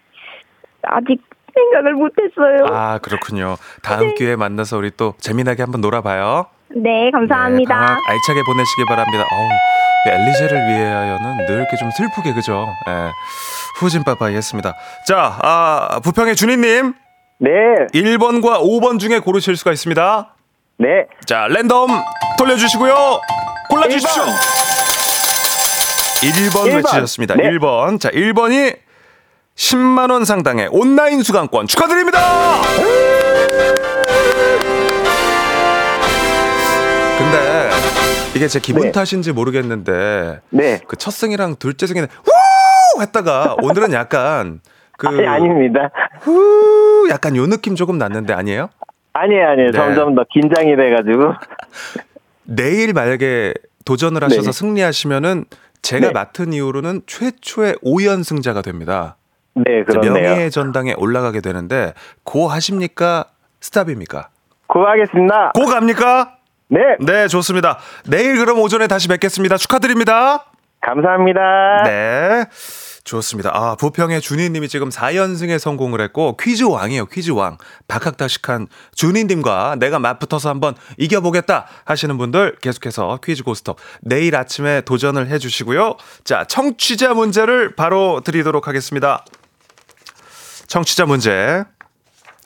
[0.82, 1.22] 아직
[1.54, 2.66] 생각을 못 했어요.
[2.70, 3.56] 아, 그렇군요.
[3.82, 6.46] 다음 기회에 만나서 우리 또 재미나게 한번 놀아봐요.
[6.74, 7.74] 네, 감사합니다.
[7.80, 9.24] 네, 방학 알차게 보내시기 바랍니다.
[9.32, 9.48] 어우,
[10.06, 12.66] 이 엘리제를 위하여는 늘 이렇게 좀 슬프게 그죠?
[12.88, 13.10] 예.
[13.80, 14.74] 후진 빠빠이 했습니다.
[15.06, 16.94] 자, 아, 부평의 준희님.
[17.38, 17.50] 네.
[17.92, 20.34] 1번과 5번 중에 고르실 수가 있습니다.
[20.78, 21.06] 네.
[21.26, 21.88] 자, 랜덤
[22.38, 23.20] 돌려주시고요.
[23.70, 24.22] 골라주십시오.
[26.22, 26.76] 1번, 일 번.
[26.76, 27.34] 외치셨습니다.
[27.34, 27.50] 네.
[27.50, 28.00] 1번.
[28.00, 28.76] 자, 1번이
[29.54, 32.20] 10만원 상당의 온라인 수강권 축하드립니다!
[37.18, 37.70] 근데
[38.34, 38.92] 이게 제 기분 네.
[38.92, 40.80] 탓인지 모르겠는데 네.
[40.86, 44.60] 그첫 승이랑 둘째 승에는 후 했다가 오늘은 약간
[44.98, 45.90] 그 아니, 아닙니다.
[46.20, 48.70] 후 약간 요 느낌 조금 났는데 아니에요?
[49.12, 49.70] 아니에요, 아니에요.
[49.70, 49.76] 네.
[49.76, 51.34] 점점 더 긴장이 돼가지고.
[52.44, 54.52] 내일 만약에 도전을 하셔서 네.
[54.52, 55.44] 승리하시면은
[55.82, 56.12] 제가 네.
[56.12, 59.16] 맡은 이후로는 최초의 5연승자가 됩니다.
[59.54, 60.12] 네, 그렇네요.
[60.12, 61.94] 명예의 전당에 올라가게 되는데
[62.24, 63.26] 고 하십니까?
[63.60, 64.28] 스탑입니까?
[64.66, 65.52] 고 하겠습니다.
[65.52, 66.36] 고 갑니까?
[66.68, 66.80] 네.
[67.00, 67.78] 네, 좋습니다.
[68.08, 69.56] 내일 그럼 오전에 다시 뵙겠습니다.
[69.56, 70.44] 축하드립니다.
[70.80, 71.82] 감사합니다.
[71.84, 72.44] 네.
[73.06, 73.50] 좋습니다.
[73.54, 77.56] 아, 부평의 준희님이 지금 4연승에 성공을 했고, 퀴즈 왕이에요, 퀴즈 왕.
[77.86, 85.96] 박학다식한 준희님과 내가 맞붙어서 한번 이겨보겠다 하시는 분들 계속해서 퀴즈 고스톱 내일 아침에 도전을 해주시고요.
[86.24, 89.24] 자, 청취자 문제를 바로 드리도록 하겠습니다.
[90.66, 91.62] 청취자 문제.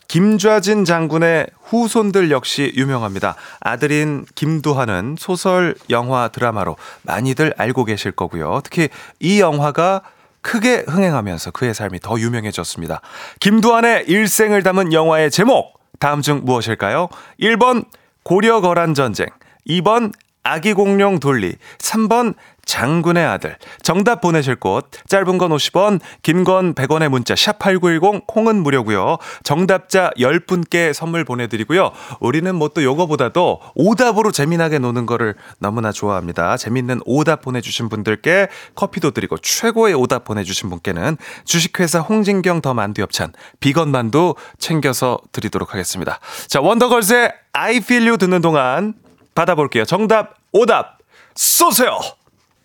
[0.08, 3.36] 김좌진 장군의 후손들 역시 유명합니다.
[3.60, 8.60] 아들인 김두한은 소설, 영화, 드라마로 많이들 알고 계실 거고요.
[8.64, 8.88] 특히
[9.20, 10.02] 이 영화가
[10.42, 13.00] 크게 흥행하면서 그의 삶이 더 유명해졌습니다.
[13.40, 17.08] 김두한의 일생을 담은 영화의 제목 다음 중 무엇일까요?
[17.40, 17.84] 1번
[18.22, 19.26] 고려 거란 전쟁,
[19.68, 20.12] 2번
[20.42, 22.34] 아기 공룡 돌리, 3번
[22.64, 23.56] 장군의 아들.
[23.82, 29.18] 정답 보내실 곳 짧은 건 50원, 긴 건 100원의 문자 샵8910 콩은 무료고요.
[29.42, 31.90] 정답자 10분께 선물 보내 드리고요.
[32.20, 36.56] 우리는 뭐 또 요거보다도 오답으로 재미나게 노는 거를 너무나 좋아합니다.
[36.56, 42.72] 재밌는 오답 보내 주신 분들께 커피도 드리고 최고의 오답 보내 주신 분께는 주식회사 홍진경 더
[42.72, 46.20] 만두 엽찬 비건 만두 챙겨서 드리도록 하겠습니다.
[46.46, 48.94] 자, 원더걸스의 I feel you 듣는 동안
[49.40, 49.84] 받아볼게요.
[49.84, 50.98] 정답, 오답,
[51.34, 51.98] 쏘세요!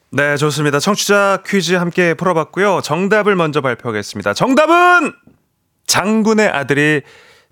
[0.09, 0.79] 네, 좋습니다.
[0.79, 2.81] 청취자 퀴즈 함께 풀어봤고요.
[2.81, 4.33] 정답을 먼저 발표하겠습니다.
[4.33, 5.13] 정답은
[5.87, 7.01] 장군의 아들이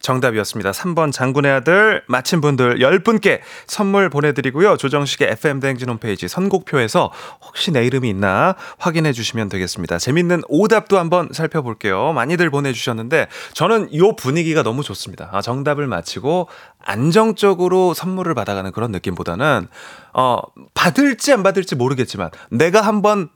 [0.03, 0.71] 정답이었습니다.
[0.71, 4.77] 3번 장군의 아들 맞힌 분들 10분께 선물 보내드리고요.
[4.77, 9.97] 조정식의 FM대행진 홈페이지 선곡표에서 혹시 내 이름이 있나 확인해 주시면 되겠습니다.
[9.97, 12.11] 재밌는 오답도 한번 살펴볼게요.
[12.13, 15.29] 많이들 보내주셨는데 저는 이 분위기가 너무 좋습니다.
[15.31, 16.49] 아, 정답을 맞히고
[16.83, 19.67] 안정적으로 선물을 받아가는 그런 느낌보다는
[20.13, 20.39] 어,
[20.73, 23.29] 받을지 안 받을지 모르겠지만 내가 한번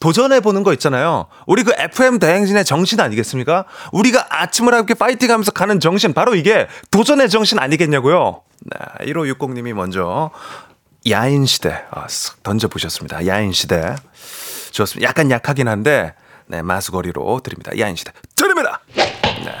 [0.00, 1.26] 도전해 보는 거 있잖아요.
[1.46, 3.64] 우리 그 FM 대행진의 정신 아니겠습니까?
[3.92, 8.42] 우리가 아침을 함께 파이팅 하면서 가는 정신, 바로 이게 도전의 정신 아니겠냐고요?
[8.60, 10.30] 네, 1560님이 먼저
[11.08, 13.26] 야인시대, 아, 쓱 던져보셨습니다.
[13.26, 13.96] 야인시대.
[14.70, 15.08] 좋습니다.
[15.08, 16.14] 약간 약하긴 한데,
[16.46, 17.72] 네, 마수거리로 드립니다.
[17.78, 18.12] 야인시대.
[18.34, 18.80] 드립니다!
[18.94, 19.52] 네.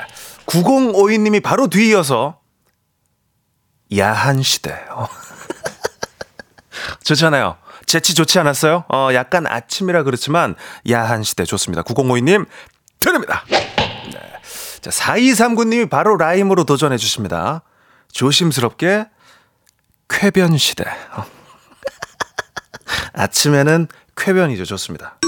[0.46, 2.40] 9052님이 바로 뒤이어서
[3.96, 4.72] 야한시대.
[4.90, 5.06] 어.
[7.04, 7.56] 좋잖아요.
[7.94, 8.86] 재치 좋지 않았어요?
[8.88, 10.56] 어, 약간 아침이라 그렇지만
[10.90, 11.84] 야한 시대 좋습니다.
[11.84, 12.44] 9052님
[12.98, 13.44] 드립니다.
[13.48, 13.60] 네.
[14.80, 17.62] 자, 4239님이 바로 라임으로 도전해 주십니다.
[18.10, 19.06] 조심스럽게
[20.08, 20.82] 쾌변 시대.
[21.12, 21.24] 어.
[23.14, 23.86] 아침에는
[24.16, 24.64] 쾌변이죠.
[24.64, 25.20] 좋습니다.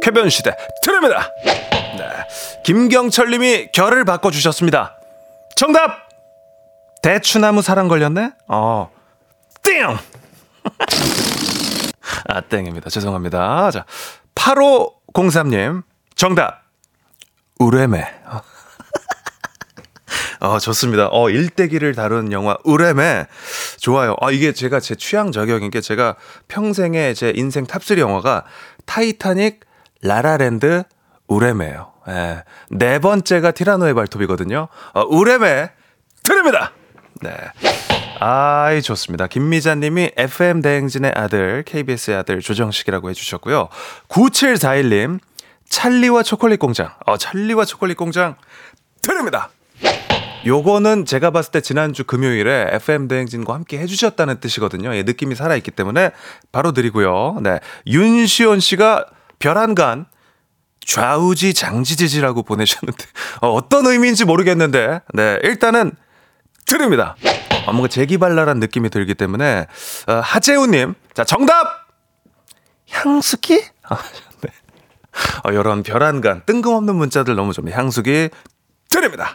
[0.00, 1.28] 쾌변 시대 드립니다.
[1.44, 2.62] 네.
[2.64, 4.96] 김경철 님이 결을 바꿔 주셨습니다.
[5.56, 6.08] 정답!
[7.02, 8.30] 대추나무 사랑 걸렸네?
[8.48, 8.90] 어.
[9.62, 9.98] 띵!
[12.28, 12.90] 아, 땡입니다.
[12.90, 13.70] 죄송합니다.
[13.70, 13.84] 자,
[14.34, 15.82] 8503님,
[16.14, 16.62] 정답.
[17.58, 18.04] 우레메.
[20.40, 21.08] 어, 좋습니다.
[21.12, 23.26] 어, 일대기를 다룬 영화, 우레메.
[23.78, 24.16] 좋아요.
[24.20, 26.16] 아, 이게 제가 제 취향 저격인 게 제가
[26.48, 28.44] 평생에 제 인생 탑3 영화가
[28.86, 29.60] 타이타닉,
[30.02, 30.82] 라라랜드,
[31.28, 32.42] 우레메예요 예.
[32.70, 34.68] 네 번째가 티라노의 발톱이거든요.
[34.94, 35.70] 어, 우레메
[36.24, 36.72] 드립니다.
[37.20, 37.30] 네.
[38.24, 39.26] 아이, 좋습니다.
[39.26, 43.68] 김미자님이 FM 대행진의 아들, KBS의 아들 조정식이라고 해주셨고요.
[44.08, 45.18] 9741님,
[45.68, 46.90] 찰리와 초콜릿 공장.
[47.04, 48.36] 어, 찰리와 초콜릿 공장
[49.00, 49.50] 드립니다.
[50.46, 54.94] 요거는 제가 봤을 때 지난주 금요일에 FM 대행진과 함께 해주셨다는 뜻이거든요.
[54.94, 56.12] 예, 느낌이 살아있기 때문에
[56.52, 57.38] 바로 드리고요.
[57.42, 57.58] 네.
[57.88, 59.04] 윤시온 씨가
[59.40, 60.06] 별안간
[60.86, 63.04] 좌우지 장지지지라고 보내셨는데,
[63.42, 65.40] 어, 어떤 의미인지 모르겠는데, 네.
[65.42, 65.96] 일단은
[66.66, 67.16] 드립니다.
[67.66, 69.66] 아, 뭔가 재기발랄한 느낌이 들기 때문에
[70.08, 71.86] 어, 하재우님 자 정답
[72.90, 73.98] 향수기 아,
[74.40, 74.50] 네.
[75.44, 78.30] 어, 이런 별안간 뜬금없는 문자들 너무 좀 향수기
[78.88, 79.34] 드립니다.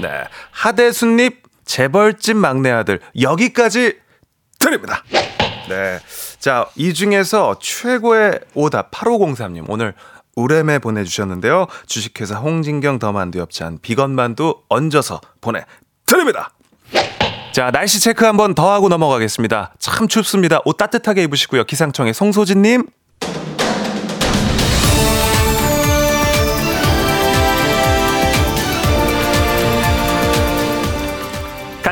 [0.00, 1.30] 네 하대순님
[1.64, 3.98] 재벌집 막내 아들 여기까지
[4.58, 5.02] 드립니다.
[5.68, 5.98] 네.
[6.38, 9.94] 자, 이 중에서 최고의 오답 8503님 오늘
[10.36, 11.66] 우렘에 보내주셨는데요.
[11.86, 16.50] 주식회사 홍진경 더 만두 엽찬 비건 만두 얹어서 보내드립니다.
[17.56, 19.72] 자, 날씨 체크 한번 더 하고 넘어가겠습니다.
[19.78, 20.60] 참 춥습니다.
[20.66, 21.64] 옷 따뜻하게 입으시고요.
[21.64, 22.84] 기상청의 송소진님.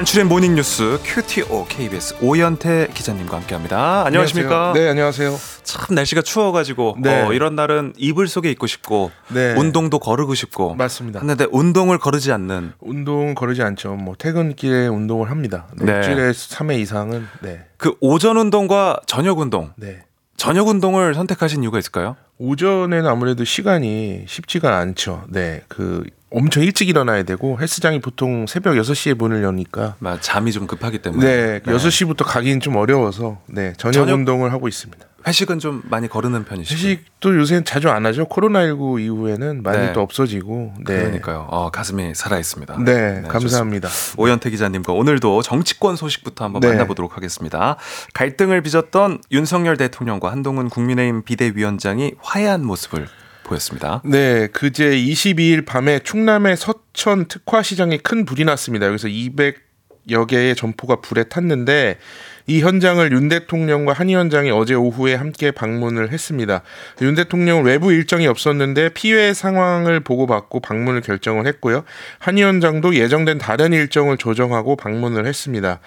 [0.04, 4.04] 간추린 모닝뉴스 QTO KBS 오연태 기자님과 함께합니다.
[4.04, 4.74] 안녕하십니까?
[4.74, 5.34] 네, 안녕하세요.
[5.62, 7.22] 참 날씨가 추워가지고 네.
[7.22, 9.54] 어, 이런 날은 이불 속에 있고 싶고 네.
[9.54, 11.20] 운동도 거르고 싶고 맞습니다.
[11.20, 13.94] 했는데 운동을 거르지 않는 운동 거르지 않죠.
[13.94, 15.68] 뭐 퇴근길에 운동을 합니다.
[15.78, 15.96] 네, 네.
[15.96, 17.64] 일주일에 3회 이상은 네.
[17.78, 20.02] 그 오전 운동과 저녁 운동 네.
[20.44, 22.16] 저녁 운동을 선택하신 이유가 있을까요?
[22.38, 25.24] 오전에는 아무래도 시간이 쉽지가 않죠.
[25.28, 25.62] 네.
[25.68, 30.98] 그 엄청 일찍 일어나야 되고 헬스장이 보통 새벽 6시에 문을 여니까 막 잠이 좀 급하기
[30.98, 35.06] 때문에 네, 6시부터 가기는 좀 어려워서 네, 저녁, 저녁- 운동을 하고 있습니다.
[35.26, 36.74] 회식은 좀 많이 거르는 편이시죠?
[36.74, 38.26] 회식도 요새는 자주 안 하죠.
[38.26, 39.92] 코로나19 이후에는 많이 네.
[39.92, 40.74] 또 없어지고.
[40.84, 40.98] 네.
[40.98, 41.46] 그러니까요.
[41.50, 42.78] 어, 가슴이 살아 있습니다.
[42.84, 43.88] 네, 감사합니다.
[44.16, 46.68] 오현태 기자님과 오늘도 정치권 소식부터 한번 네.
[46.68, 47.76] 만나보도록 하겠습니다.
[48.12, 53.06] 갈등을 빚었던 윤석열 대통령과 한동훈 국민의힘 비대위원장이 화해한 모습을
[53.44, 54.02] 보였습니다.
[54.04, 58.86] 네, 그제 22일 밤에 충남의 서천 특화시장에 큰 불이 났습니다.
[58.86, 59.73] 여기서 200
[60.10, 61.98] 여 개의 점포가 불에 탔는데
[62.46, 66.62] 이 현장을 윤 대통령과 한 위원장이 어제 오후에 함께 방문을 했습니다.
[67.00, 71.84] 윤 대통령은 외부 일정이 없었는데 피해 상황을 보고받고 방문을 결정을 했고요.
[72.18, 75.80] 한 위원장도 예정된 다른 일정을 조정하고 방문을 했습니다.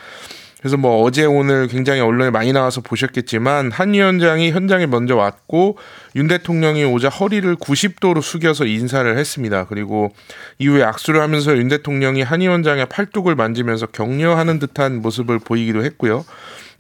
[0.60, 5.78] 그래서 뭐 어제 오늘 굉장히 언론에 많이 나와서 보셨겠지만 한 위원장이 현장에 먼저 왔고
[6.16, 9.66] 윤 대통령이 오자 허리를 90도로 숙여서 인사를 했습니다.
[9.68, 10.14] 그리고
[10.58, 16.26] 이후에 악수를 하면서 윤 대통령이 한 위원장의 팔뚝을 만지면서 격려하는 듯한 모습을 보이기도 했고요.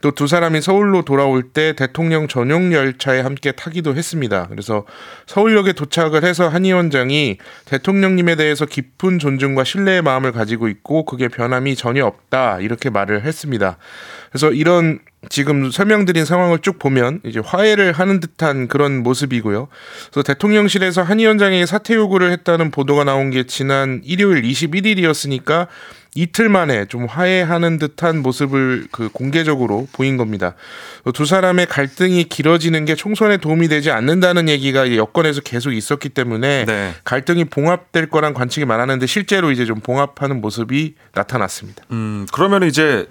[0.07, 4.47] 또 두 사람이 서울로 돌아올 때 대통령 전용 열차에 함께 타기도 했습니다.
[4.49, 4.85] 그래서
[5.25, 11.75] 서울역에 도착을 해서 한 위원장이 대통령님에 대해서 깊은 존중과 신뢰의 마음을 가지고 있고 그게 변함이
[11.75, 13.77] 전혀 없다 이렇게 말을 했습니다.
[14.31, 14.99] 그래서 이런
[15.29, 19.67] 지금 설명드린 상황을 쭉 보면 이제 화해를 하는 듯한 그런 모습이고요.
[20.11, 25.67] 그래서 대통령실에서 한 위원장에게 사퇴 요구를 했다는 보도가 나온 게 지난 일요일 21일이었으니까
[26.17, 30.55] 이틀 만에 좀 화해하는 듯한 모습을 그 공개적으로 보인 겁니다.
[31.13, 36.93] 두 사람의 갈등이 길어지는 게 총선에 도움이 되지 않는다는 얘기가 여권에서 계속 있었기 때문에 네.
[37.03, 41.83] 갈등이 봉합될 거란 관측이 많았는데 실제로 이제 좀 봉합하는 모습이 나타났습니다.
[41.91, 43.07] 음, 그러면 이제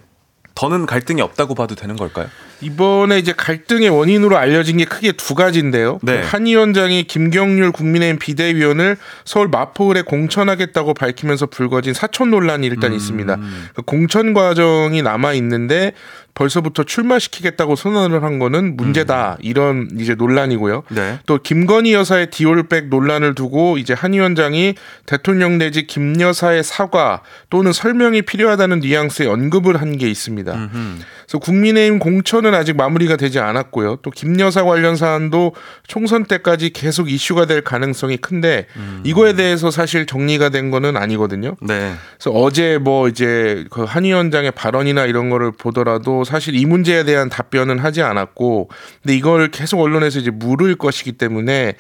[0.56, 2.26] 더는 갈등이 없다고 봐도 되는 걸까요?
[2.60, 5.98] 이번에 이제 갈등의 원인으로 알려진 게 크게 두 가지인데요.
[6.02, 6.22] 네.
[6.22, 12.96] 한 위원장이 김경률 국민의힘 비대위원을 서울 마포을에 공천하겠다고 밝히면서 불거진 사촌 논란이 일단 음.
[12.96, 13.36] 있습니다.
[13.74, 15.92] 그 공천 과정이 남아 있는데
[16.34, 20.82] 벌써부터 출마시키겠다고 선언을 한 거는 문제다 이런 이제 논란이고요.
[20.90, 21.18] 네.
[21.24, 24.74] 또 김건희 여사의 디올백 논란을 두고 이제 한 위원장이
[25.06, 30.52] 대통령 내지 김 여사의 사과 또는 설명이 필요하다는 뉘앙스의 언급을 한 게 있습니다.
[30.52, 33.96] 그래서 국민의힘 공천 은 아직 마무리가 되지 않았고요.
[33.96, 35.54] 또 김 여사 관련 사안도
[35.86, 38.66] 총선 때까지 계속 이슈가 될 가능성이 큰데
[39.04, 41.56] 이거에 대해서 사실 정리가 된 거는 아니거든요.
[41.60, 41.92] 네.
[42.16, 47.78] 그래서 어제 뭐 이제 그한 위원장의 발언이나 이런 거를 보더라도 사실 이 문제에 대한 답변은
[47.78, 48.70] 하지 않았고
[49.02, 51.74] 근데 이걸 계속 언론에서 이제 물을 것이기 때문에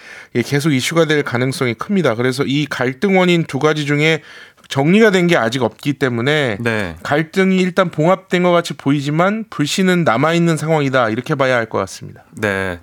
[0.44, 2.14] 계속 이슈가 될 가능성이 큽니다.
[2.16, 4.22] 그래서 이 갈등 원인 두 가지 중에
[4.68, 6.96] 정리가 된 게 아직 없기 때문에 네.
[7.02, 12.24] 갈등이 일단 봉합된 것 같이 보이지만 불씨는 남아 있는 상황이다 이렇게 봐야 할 것 같습니다.
[12.32, 12.78] 네.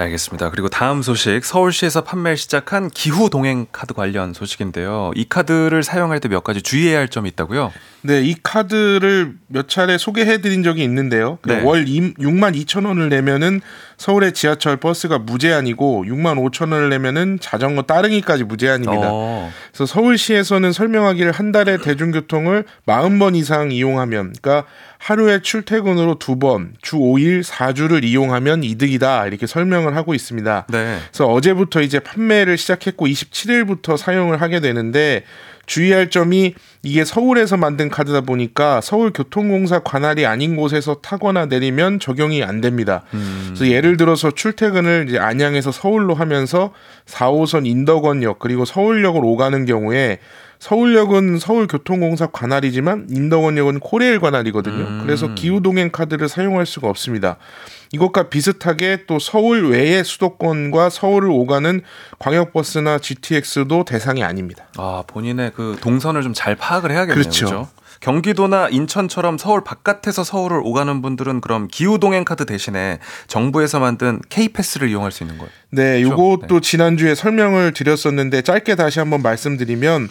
[0.00, 0.50] 알겠습니다.
[0.50, 5.12] 그리고 다음 소식 서울시에서 판매를 시작한 기후 동행 카드 관련 소식인데요.
[5.14, 7.72] 이 카드를 사용할 때 몇 가지 주의해야 할 점이 있다고요?
[8.02, 11.38] 네, 이 카드를 몇 차례 소개해 드린 적이 있는데요.
[11.42, 11.62] 그 네.
[11.62, 13.60] 월 6만 2천 원을 내면은
[13.98, 19.08] 서울의 지하철 버스가 무제한이고 6만 5천 원을 내면은 자전거 따릉이까지 무제한입니다.
[19.10, 19.52] 어.
[19.72, 24.66] 그래서 서울시에서는 설명하기를 한 달에 대중교통을 40번 이상 이용하면, 그러니까
[25.00, 30.66] 하루에 출퇴근으로 두 번, 주 5일 4주를 이용하면 이득이다 이렇게 설명을 하고 있습니다.
[30.68, 30.98] 네.
[31.08, 35.24] 그래서 어제부터 이제 판매를 시작했고 27일부터 사용을 하게 되는데
[35.64, 42.60] 주의할 점이 이게 서울에서 만든 카드다 보니까 서울교통공사 관할이 아닌 곳에서 타거나 내리면 적용이 안
[42.60, 43.02] 됩니다.
[43.46, 46.74] 그래서 예를 들어서 출퇴근을 이제 안양에서 서울로 하면서
[47.06, 50.18] 4호선 인덕원역 그리고 서울역을 오가는 경우에
[50.60, 55.02] 서울역은 서울교통공사 관할이지만 인덕원역은 코레일 관할이거든요.
[55.02, 57.36] 그래서 기후 동행 카드를 사용할 수가 없습니다.
[57.92, 61.80] 이것과 비슷하게 또 서울 외의 수도권과 서울을 오가는
[62.18, 64.68] 광역버스나 GTX도 대상이 아닙니다.
[64.76, 67.14] 아, 본인의 그 동선을 좀 잘 파악을 해야겠네요.
[67.22, 67.46] 그렇죠.
[67.46, 67.68] 그렇죠?
[68.00, 74.88] 경기도나 인천처럼 서울 바깥에서 서울을 오가는 분들은 그럼 기후 동행 카드 대신에 정부에서 만든 K패스를
[74.88, 75.50] 이용할 수 있는 거예요.
[75.70, 76.12] 네, 그렇죠.
[76.12, 80.08] 요것도 지난주에 설명을 드렸었는데 짧게 다시 한번 말씀드리면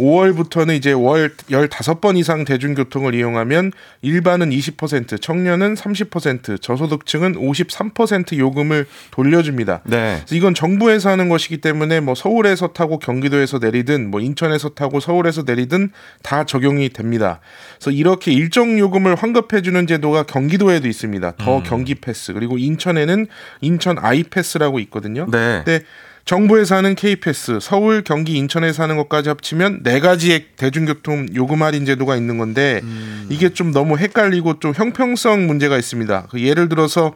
[0.00, 3.72] 5월부터는 이제 월 15번 이상 대중교통을 이용하면
[4.02, 9.82] 일반은 20%, 청년은 30%, 저소득층은 53% 요금을 돌려줍니다.
[9.84, 10.22] 네.
[10.32, 15.90] 이건 정부에서 하는 것이기 때문에 뭐 서울에서 타고 경기도에서 내리든 뭐 인천에서 타고 서울에서 내리든
[16.22, 17.40] 다 적용이 됩니다.
[17.78, 21.32] 그래서 이렇게 일정 요금을 환급해 주는 제도가 경기도에도 있습니다.
[21.36, 23.26] 더 경기 패스 그리고 인천에는
[23.60, 25.26] 인천 아이 패스라고 있거든요.
[25.30, 25.62] 네.
[25.64, 25.84] 근데
[26.24, 32.16] 정부에서 하는 K패스, 서울, 경기, 인천에서 하는 것까지 합치면 네 가지의 대중교통 요금 할인 제도가
[32.16, 32.80] 있는 건데
[33.28, 36.28] 이게 좀 너무 헷갈리고 좀 형평성 문제가 있습니다.
[36.30, 37.14] 그 예를 들어서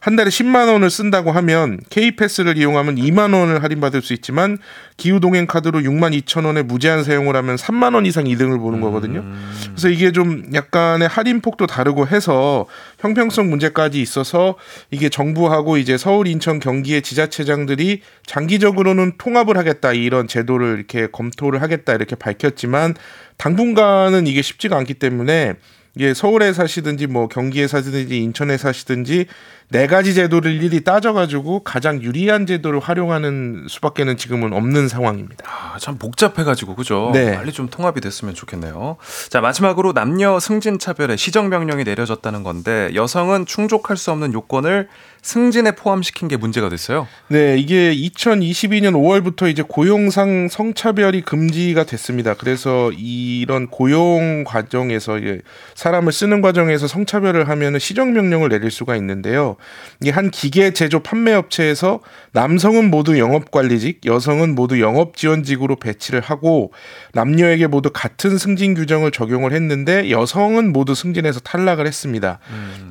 [0.00, 4.56] 한 달에 10만 원을 쓴다고 하면 K패스를 이용하면 2만 원을 할인받을 수 있지만
[4.96, 9.22] 기후 동행 카드로 6만 2천 원에 무제한 사용을 하면 3만 원 이상 이득을 보는 거거든요.
[9.66, 12.64] 그래서 이게 좀 약간의 할인 폭도 다르고 해서
[12.98, 14.56] 형평성 문제까지 있어서
[14.90, 21.92] 이게 정부하고 이제 서울, 인천, 경기의 지자체장들이 장기적으로는 통합을 하겠다 이런 제도를 이렇게 검토를 하겠다
[21.92, 22.94] 이렇게 밝혔지만
[23.36, 25.56] 당분간은 이게 쉽지가 않기 때문에
[25.96, 29.26] 이게 서울에 사시든지 뭐 경기에 사시든지 인천에 사시든지
[29.72, 35.44] 네 가지 제도를 일일이 따져가지고 가장 유리한 제도를 활용하는 수밖에는 지금은 없는 상황입니다.
[35.48, 37.10] 아, 참 복잡해가지고 그죠?
[37.12, 37.36] 네.
[37.36, 38.96] 빨리 좀 통합이 됐으면 좋겠네요.
[39.28, 44.88] 자 마지막으로 남녀 승진 차별에 시정 명령이 내려졌다는 건데 여성은 충족할 수 없는 요건을
[45.22, 47.06] 승진에 포함시킨 게 문제가 됐어요.
[47.28, 52.34] 네, 이게 2022년 5월부터 이제 고용상 성차별이 금지가 됐습니다.
[52.34, 55.40] 그래서 이런 고용 과정에서 이제
[55.74, 59.56] 사람을 쓰는 과정에서 성차별을 하면은 시정 명령을 내릴 수가 있는데요.
[60.00, 62.00] 이게 한 기계 제조 판매 업체에서
[62.32, 66.72] 남성은 모두 영업 관리직, 여성은 모두 영업 지원직으로 배치를 하고
[67.12, 72.38] 남녀에게 모두 같은 승진 규정을 적용을 했는데 여성은 모두 승진에서 탈락을 했습니다.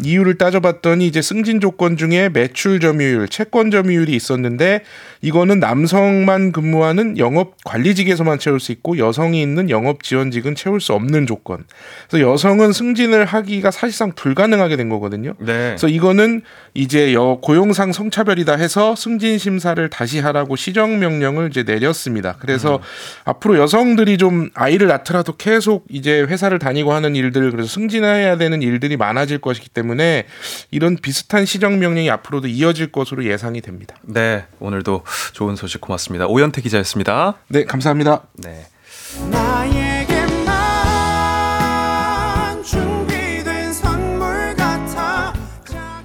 [0.03, 4.81] 이유를 따져봤더니 이제 승진 조건 중에 매출 점유율, 채권 점유율이 있었는데
[5.21, 11.27] 이거는 남성만 근무하는 영업 관리직에서만 채울 수 있고 여성이 있는 영업 지원직은 채울 수 없는
[11.27, 11.63] 조건.
[12.09, 15.35] 그래서 여성은 승진을 하기가 사실상 불가능하게 된 거거든요.
[15.39, 15.69] 네.
[15.69, 16.41] 그래서 이거는
[16.73, 22.35] 이제 여 고용상 성차별이다 해서 승진 심사를 다시 하라고 시정 명령을 이제 내렸습니다.
[22.39, 22.81] 그래서
[23.23, 28.97] 앞으로 여성들이 좀 아이를 낳더라도 계속 이제 회사를 다니고 하는 일들 그래서 승진해야 되는 일들이
[28.97, 30.25] 많아질 것이기 때문에
[30.71, 33.95] 이런 비슷한 시정 명령이 앞으로도 이어질 것으로 예상이 됩니다.
[34.03, 35.03] 네, 오늘도
[35.33, 36.27] 좋은 소식 고맙습니다.
[36.27, 37.35] 오현태 기자였습니다.
[37.47, 38.23] 네, 감사합니다.
[38.33, 38.65] 네.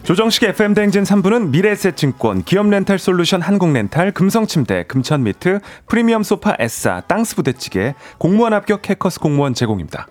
[0.05, 7.95] 조정식 FM 대행진 3부는 미래에셋증권, 기업렌탈 솔루션 한국렌탈, 금성침대, 금천미트, 프리미엄 소파 에싸, 땅스 부대찌개,
[8.19, 10.07] 공무원 합격 해커스 공무원 제공입니다.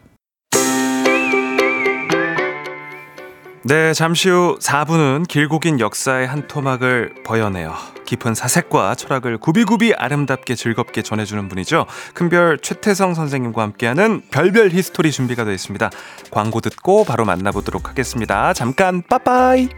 [3.65, 7.73] 네, 잠시 후 4부는 길고 긴 역사의 한 토막을 버혀내어
[8.05, 11.85] 깊은 사색과 철학을 구비구비 아름답게 즐겁게 전해주는 분이죠.
[12.13, 15.89] 큰별 최태성 선생님과 함께하는 별별 히스토리 준비가 되어 있습니다.
[16.29, 18.51] 광고 듣고 바로 만나보도록 하겠습니다.
[18.51, 19.69] 잠깐 빠빠이.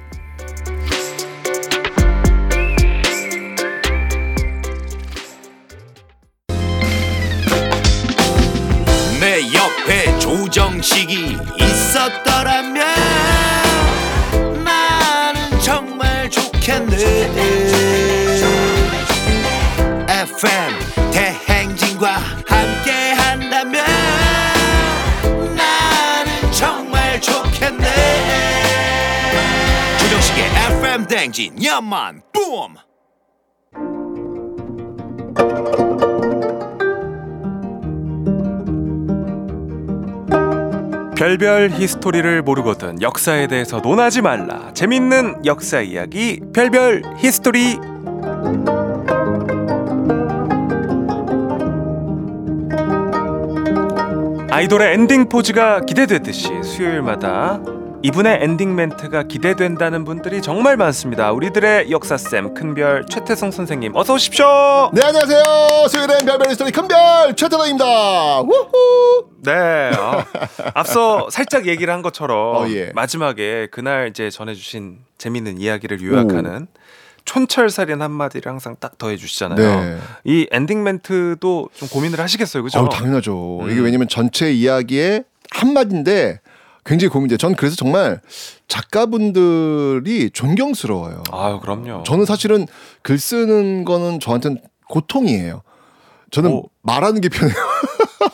[9.19, 12.83] 내 옆에 조정식이 있었더라면
[16.65, 16.97] 좋겠네
[20.09, 22.15] FM 대행진과
[22.47, 23.85] 함께 한다면
[25.55, 27.85] 나는 정말 좋겠네.
[29.99, 30.43] 조정식의
[30.79, 32.73] FM 대행진 야만 뿜
[41.15, 44.71] 별별 히스토리를 모르거든 역사에 대해서 논하지 말라.
[44.73, 47.79] 재밌는 역사 이야기 별별 히스토리.
[54.51, 57.61] 아이돌의 엔딩 포즈가 기대되듯이 수요일마다
[58.05, 61.31] 이분의 엔딩 멘트가 기대된다는 분들이 정말 많습니다.
[61.31, 64.45] 우리들의 역사쌤 큰별 최태성 선생님 어서 오십시오.
[64.93, 65.41] 네 안녕하세요
[65.89, 69.89] 수요일엔 별별 스토리 큰별 최태성입니다 우후 네.
[69.97, 70.23] 어,
[70.75, 72.91] 앞서 살짝 얘기를 한 것처럼 어, 예.
[72.93, 76.67] 마지막에 그날 이제 전해주신 재밌는 이야기를 요약하는
[77.25, 79.57] 촌철살인 한마디를 항상 딱 더해 주시잖아요.
[79.57, 79.97] 네.
[80.25, 82.81] 이 엔딩 멘트도 좀 고민을 하시겠어요, 그죠?
[82.81, 83.71] 어, 당연하죠 음.
[83.71, 86.41] 이게 왜냐면 전체 이야기의 한마디인데
[86.85, 88.21] 굉장히 고민돼요 전 그래서 정말
[88.67, 92.03] 작가분들이 존경스러워요 아유, 그럼요.
[92.03, 92.67] 저는 사실은
[93.01, 94.59] 글 쓰는 거는 저한테는
[94.89, 95.61] 고통이에요
[96.31, 96.63] 저는 오.
[96.81, 97.55] 말하는 게 편해요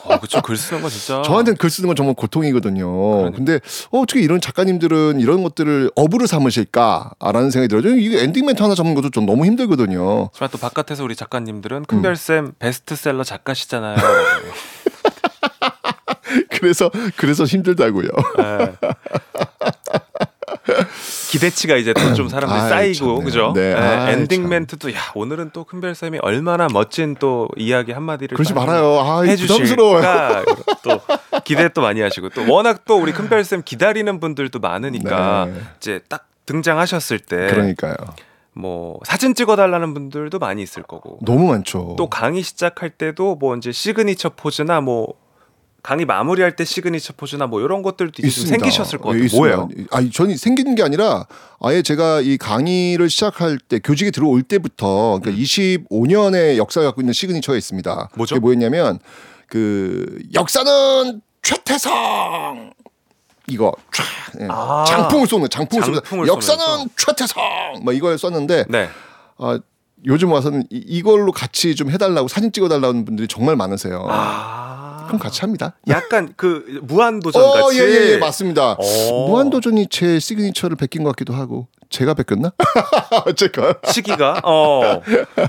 [0.08, 0.42] 아, 그쵸.
[0.42, 1.22] 글 쓰는 거 진짜.
[1.22, 3.32] 저한테는 글 쓰는 건 정말 고통이거든요.
[3.32, 3.60] 근데
[3.92, 7.96] 어, 어떻게 이런 작가님들은 이런 것들을 업으로 삼으실까라는 생각이 들어요.
[7.96, 10.30] 이게 엔딩 멘트 하나 잡는 것도 좀 너무 힘들거든요.
[10.34, 13.96] 하지만 또 바깥에서 우리 작가님들은 큰별쌤 베스트셀러 작가시잖아요.
[16.62, 18.08] 그래서 그래서 힘들다고요.
[18.38, 18.74] 네.
[21.30, 23.24] 기대치가 이제 또 좀 사람들이 아이, 쌓이고 참네요.
[23.26, 23.52] 그죠?
[23.56, 24.50] 네, 네, 아이, 엔딩 참.
[24.50, 29.00] 멘트도 야 오늘은 또 큰별 쌤이 얼마나 멋진 또 이야기 한 마디를 그러지 딱 말아요.
[29.00, 30.44] 아, 해주실까.
[30.84, 31.00] 또
[31.44, 35.62] 기대 또 많이 하시고 또 워낙 또 우리 큰별 쌤 기다리는 분들도 많으니까 네.
[35.78, 37.96] 이제 딱 등장하셨을 때 그러니까요.
[38.54, 41.96] 뭐 사진 찍어달라는 분들도 많이 있을 거고 너무 많죠.
[41.98, 45.14] 또 강의 시작할 때도 뭐 이제 시그니처 포즈나 뭐
[45.84, 48.50] 강의 마무리할 때 시그니처 포즈나 뭐 이런 것들도 있습니다.
[48.50, 49.38] 생기셨을 것 예, 같아요.
[49.38, 49.70] 뭐예요?
[49.92, 51.26] 아니 저는 생기는 게 아니라
[51.60, 57.58] 아예 제가 이 강의를 시작할 때 교직에 들어올 때부터 그러니까 25년의 역사를 갖고 있는 시그니처가
[57.58, 57.94] 있습니다.
[57.94, 58.18] 음.
[58.18, 58.36] 뭐죠?
[58.36, 59.00] 그게 뭐였냐면
[59.48, 62.74] 그 역사는 최태성
[63.48, 64.04] 이거 촤,
[64.42, 64.48] 예.
[64.50, 64.86] 아.
[64.88, 66.90] 장풍을 쏘는 장풍을, 쏘는 장풍을 역사는 쏘면서.
[66.96, 67.44] 최태성
[67.84, 68.88] 뭐 이걸 썼는데 네.
[69.40, 69.60] 아,
[70.06, 74.06] 요즘 와서는 이, 이걸로 같이 좀 해달라고 사진 찍어달라는 분들이 정말 많으세요.
[74.10, 74.81] 아.
[75.08, 75.74] 그럼 같이 합니다.
[75.88, 77.80] 약간 그 무한도전 어, 같이.
[77.80, 78.74] 예, 예, 예, 맞습니다.
[78.74, 79.28] 어.
[79.28, 82.54] 무한도전이 제 시그니처를 베낀 것 같기도 하고 제가 베꼈나?
[83.28, 85.02] 어쨌건 시기가 어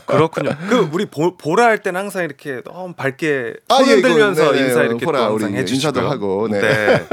[0.07, 0.51] 그렇군요.
[0.69, 4.53] 그 우리 보, 보라 할 때는 항상 이렇게 너무 밝게 아, 손 예, 흔들면서 이거,
[4.53, 6.03] 네, 네, 인사 이렇게 보라, 항상 해주시고요.
[6.03, 7.07] 인사도 하고, 네.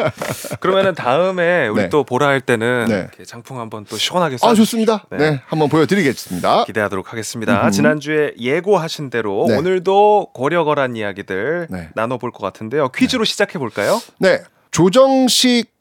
[0.60, 1.90] 그러면은 다음에 우리 네.
[1.90, 3.24] 또 보라 할 때는 네.
[3.24, 4.54] 장풍 한번 또 시원하게 아.
[4.56, 5.06] 좋습니다.
[5.12, 5.42] 네.
[5.46, 6.66] 한번 보여드리겠습니다.
[6.66, 7.62] 기대하도록 하겠습니다.
[7.62, 7.72] 음흠.
[7.72, 9.58] 지난주에 예고하신 대로 네.
[9.58, 11.90] 오늘도 고려거란 이야기들 네.
[11.94, 12.90] 나눠볼 것 같은데요.
[12.90, 14.02] 퀴즈로 시작해 볼까요?
[14.18, 15.79] 네, 조정식 네?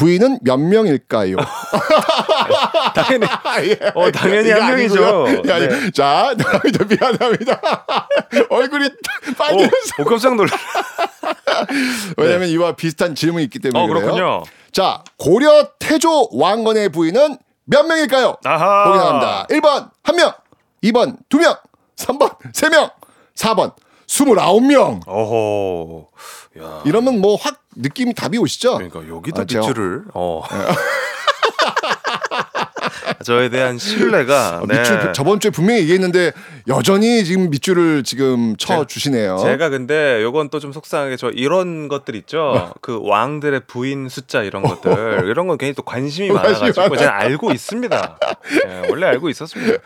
[0.00, 1.36] 부인은 몇 명일까요?
[2.94, 3.26] 당연히
[3.68, 3.78] 예.
[3.94, 5.26] 어, 당연히 한 명이죠.
[5.26, 5.90] 아니, 네.
[5.90, 6.84] 자, 미안합니다.
[6.86, 7.60] 미안합니다.
[8.48, 8.88] 얼굴이
[9.36, 10.50] 빨개서 어, 깜짝 놀라.
[12.16, 13.86] 왜냐면 이와 비슷한 질문이 있기 때문에 어.
[13.86, 14.42] 그렇군요.
[14.72, 17.36] 자, 고려 태조 왕건의 부인은
[17.66, 18.36] 몇 명일까요?
[18.44, 18.84] 아하.
[18.84, 19.46] 보기 나갑니다.
[19.50, 20.34] 1번 1명,
[20.84, 21.58] 2번 2명,
[21.96, 22.90] 3번 3명,
[23.34, 23.74] 4번
[24.10, 25.02] 29명.
[25.06, 26.06] 어허.
[26.60, 26.82] 야.
[26.84, 28.74] 이러면 뭐 확 느낌이 답이 오시죠?
[28.78, 30.42] 그러니까 여기도 아, 밑줄을 어.
[33.24, 34.78] 저에 대한 신뢰가 어, 네.
[34.78, 36.32] 밑줄 저번 주에 분명히 얘기했는데
[36.68, 39.38] 여전히 지금 밑줄을 지금 쳐 주시네요.
[39.38, 42.74] 제가 근데 요건 또 좀 속상하게 저 이런 것들 있죠.
[42.82, 46.96] 그 왕들의 부인 숫자 이런 것들 이런 건 괜히 또 관심이 많아가지고.
[46.96, 48.18] 제가 알고 있습니다.
[48.68, 49.78] 예, 원래 알고 있었습니다.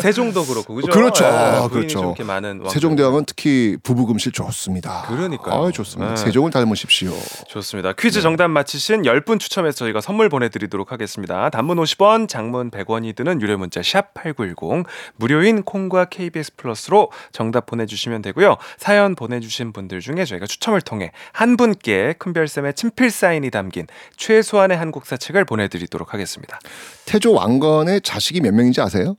[0.00, 0.92] 세종도 그렇고 그죠?
[0.92, 1.24] 그렇죠.
[1.24, 1.98] 예, 아, 그렇죠.
[2.00, 2.62] 저렇게 많은.
[2.68, 5.04] 세종대왕은 특히 부부금실 좋습니다.
[5.08, 5.64] 그러니까요.
[5.66, 6.14] 아, 좋습니다.
[6.14, 6.16] 네.
[6.24, 7.10] 세종을 닮으십시오.
[7.48, 7.92] 좋습니다.
[7.92, 7.94] 네.
[7.98, 11.50] 퀴즈 정답 맞히신 10분 추첨해서 저희가 선물 보내드리도록 하겠습니다.
[11.50, 14.86] 단문 50원, 장문 100원이 드는 유료 문자 샵 8910
[15.16, 18.56] 무료인 콩과 KBS 플러스로 정답 보내주시면 되고요.
[18.78, 23.86] 사연 보내주신 분들 중에 저희가 추첨을 통해 한 분께 큰별쌤의 친필 사인이 담긴
[24.16, 26.58] 최소한의 한국사 책을 보내드리도록 하겠습니다.
[27.06, 29.16] 태조 왕건의 자식이 몇 명인지 아세요?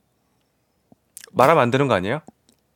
[1.32, 2.22] 말하면 안 되는 거 아니에요?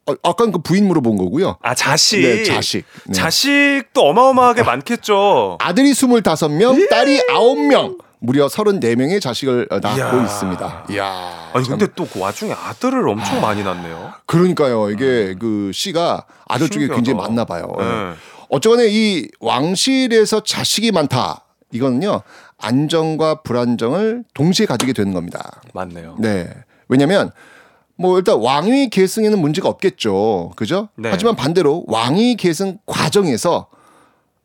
[0.07, 1.59] 아, 아까 그 부인 물어본 거고요.
[1.63, 2.21] 아 자식.
[2.21, 2.85] 네, 자식.
[3.07, 3.13] 네.
[3.13, 5.59] 자식도 어마어마하게 많겠죠.
[5.61, 7.99] 아들이 25명, 딸이 9명.
[8.21, 10.23] 무려 34명의 자식을 어, 낳고 이야.
[10.25, 10.87] 있습니다.
[10.91, 11.51] 이야.
[11.55, 11.79] 아니 참.
[11.79, 14.13] 근데 또 그 와중에 아들을 엄청 많이 낳네요.
[14.27, 14.91] 그러니까요.
[14.91, 16.95] 이게 그 씨가 아들 쪽에 신기하다.
[16.97, 17.67] 굉장히 많나 봐요.
[17.79, 17.83] 예.
[17.83, 18.13] 네.
[18.51, 21.45] 어쩌거나 이 왕실에서 자식이 많다.
[21.73, 22.23] 이거는요.
[22.59, 25.61] 안정과 불안정을 동시에 가지게 되는 겁니다.
[25.73, 26.17] 맞네요.
[26.19, 26.49] 네.
[26.89, 27.31] 왜냐면
[27.97, 30.53] 뭐 일단 왕위 계승에는 문제가 없겠죠.
[30.57, 30.89] 그죠?
[30.97, 31.09] 네.
[31.11, 33.69] 하지만 반대로 왕위 계승 과정에서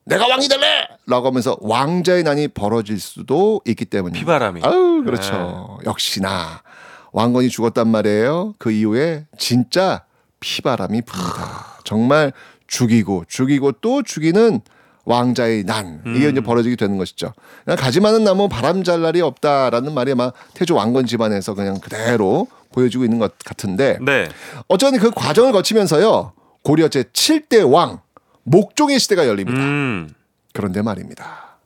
[0.05, 0.87] 내가 왕이 될래!
[1.07, 4.17] 라고 하면서 왕자의 난이 벌어질 수도 있기 때문에.
[4.19, 4.61] 피바람이.
[4.63, 5.79] 아유, 그렇죠.
[5.85, 6.63] 역시나
[7.11, 8.55] 왕건이 죽었단 말이에요.
[8.57, 10.03] 그 이후에 진짜
[10.39, 11.81] 피바람이 붑니다.
[11.83, 12.33] 정말
[12.67, 14.61] 죽이고 죽이고 또 죽이는
[15.05, 17.33] 왕자의 난 이게 이제 벌어지게 되는 것이죠.
[17.63, 22.47] 그냥 가지 많은 나무 바람 잘 날이 없다라는 말이 아마 태조 왕건 집안에서 그냥 그대로
[22.73, 24.27] 보여지고 있는 것 같은데 네.
[24.67, 26.33] 어쩌면 그 과정을 거치면서요
[26.63, 27.99] 고려 제 7대 왕
[28.43, 29.59] 목종의 시대가 열립니다.
[29.59, 30.09] 음.
[30.55, 31.57] 그런데 말입니다.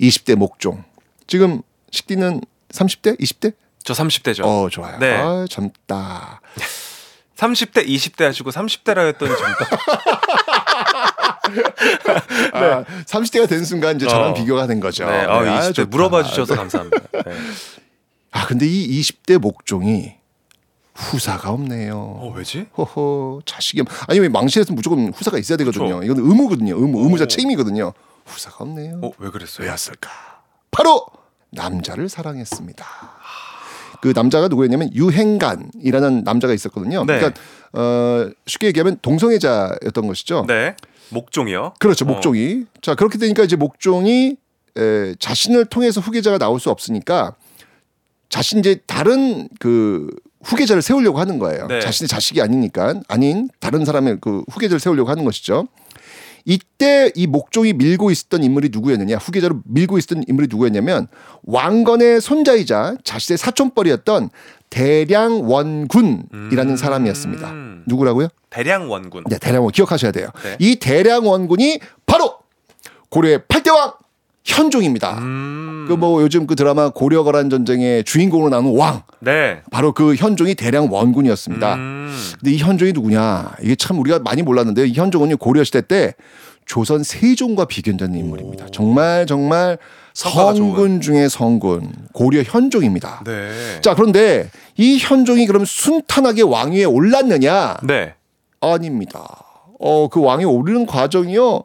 [0.00, 0.82] 20대 목종.
[1.28, 1.62] 지금
[1.92, 3.18] 식디는 30대?
[3.20, 3.54] 20대?
[3.84, 4.44] 저 30대죠.
[4.44, 4.98] 어, 좋아요.
[4.98, 5.16] 네.
[5.16, 6.40] 아, 젊다.
[7.36, 9.66] 30대, 20대 하시고 30대라 했더니 젊다.
[12.54, 14.34] 아, 30대가 된 순간 이제 저랑 어.
[14.34, 15.04] 비교가 된 거죠.
[15.08, 15.24] 네.
[15.24, 15.88] 어, 아, 20대 좋다.
[15.90, 16.98] 물어봐 주셔서 감사합니다.
[17.12, 17.32] 네.
[18.32, 20.14] 아, 근데 이 20대 목종이
[20.94, 21.96] 후사가 없네요.
[21.96, 22.66] 어, 왜지?
[22.76, 25.98] 호호, 자식이 없- 아니 왜 망실에서 무조건 후사가 있어야 되거든요.
[26.00, 26.02] 그렇죠.
[26.04, 26.76] 이건 의무거든요.
[26.76, 27.26] 의무, 의무자 오.
[27.28, 27.92] 책임이거든요.
[28.24, 29.00] 후사가 없네요.
[29.02, 29.66] 어, 왜 그랬어요?
[29.66, 30.10] 왜였을까?
[30.70, 31.06] 바로
[31.50, 32.84] 남자를 사랑했습니다.
[34.00, 37.04] 그 남자가 누구였냐면 유행간이라는 남자가 있었거든요.
[37.06, 37.18] 네.
[37.18, 37.40] 그러니까
[37.72, 40.44] 어, 쉽게 얘기하면 동성애자였던 것이죠.
[40.46, 40.76] 네.
[41.10, 41.74] 목종이요?
[41.78, 42.04] 그렇죠.
[42.04, 42.08] 어.
[42.08, 42.64] 목종이.
[42.82, 44.36] 자 그렇게 되니까 이제 목종이
[44.76, 47.34] 에, 자신을 통해서 후계자가 나올 수 없으니까
[48.28, 50.10] 자신 이제 다른 그
[50.42, 51.66] 후계자를 세우려고 하는 거예요.
[51.68, 51.80] 네.
[51.80, 55.68] 자신의 자식이 아니니까 아닌 다른 사람의 그 후계자를 세우려고 하는 것이죠.
[56.44, 59.16] 이때 이 목종이 밀고 있었던 인물이 누구였느냐?
[59.16, 61.08] 후계자로 밀고 있었던 인물이 누구였냐면
[61.44, 64.28] 왕건의 손자이자 자신의 사촌뻘이었던
[64.70, 67.52] 대량원군이라는 사람이었습니다.
[67.86, 68.28] 누구라고요?
[68.50, 69.24] 대량 원군.
[69.28, 70.28] 네, 대량원 기억하셔야 돼요.
[70.42, 70.56] 네.
[70.58, 72.36] 이 대량원군이 바로
[73.08, 73.94] 고려의 8대왕
[74.44, 75.18] 현종입니다.
[75.18, 75.86] 음.
[75.88, 79.60] 그뭐 요즘 그 드라마 고려거란 전쟁의 주인공으로 나오는 왕 네.
[79.70, 81.74] 바로 그 현종이 대량 원군이었습니다.
[81.74, 82.14] 음.
[82.40, 83.52] 근데 이 현종이 누구냐?
[83.62, 86.14] 이게 참 우리가 많이 몰랐는데 이 현종은요 고려 시대 때
[86.66, 88.66] 조선 세종과 비견되는 인물입니다.
[88.72, 89.78] 정말 정말
[90.12, 93.22] 성과가 성군 중에 성군 고려 현종입니다.
[93.24, 93.80] 네.
[93.80, 97.78] 자 그런데 이 현종이 그럼 순탄하게 왕위에 올랐느냐?
[97.82, 98.14] 네.
[98.60, 99.44] 아닙니다.
[99.80, 101.64] 어, 그 왕이 오르는 과정이요.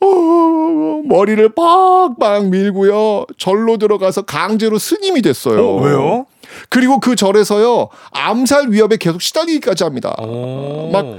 [0.00, 3.26] 어, 머리를 빡빡 밀고요.
[3.38, 5.64] 절로 들어가서 강제로 스님이 됐어요.
[5.64, 6.26] 어, 왜요?
[6.68, 7.88] 그리고 그 절에서요.
[8.12, 10.14] 암살 위협에 계속 시달리기까지 합니다.
[10.20, 10.90] 오.
[10.92, 11.18] 막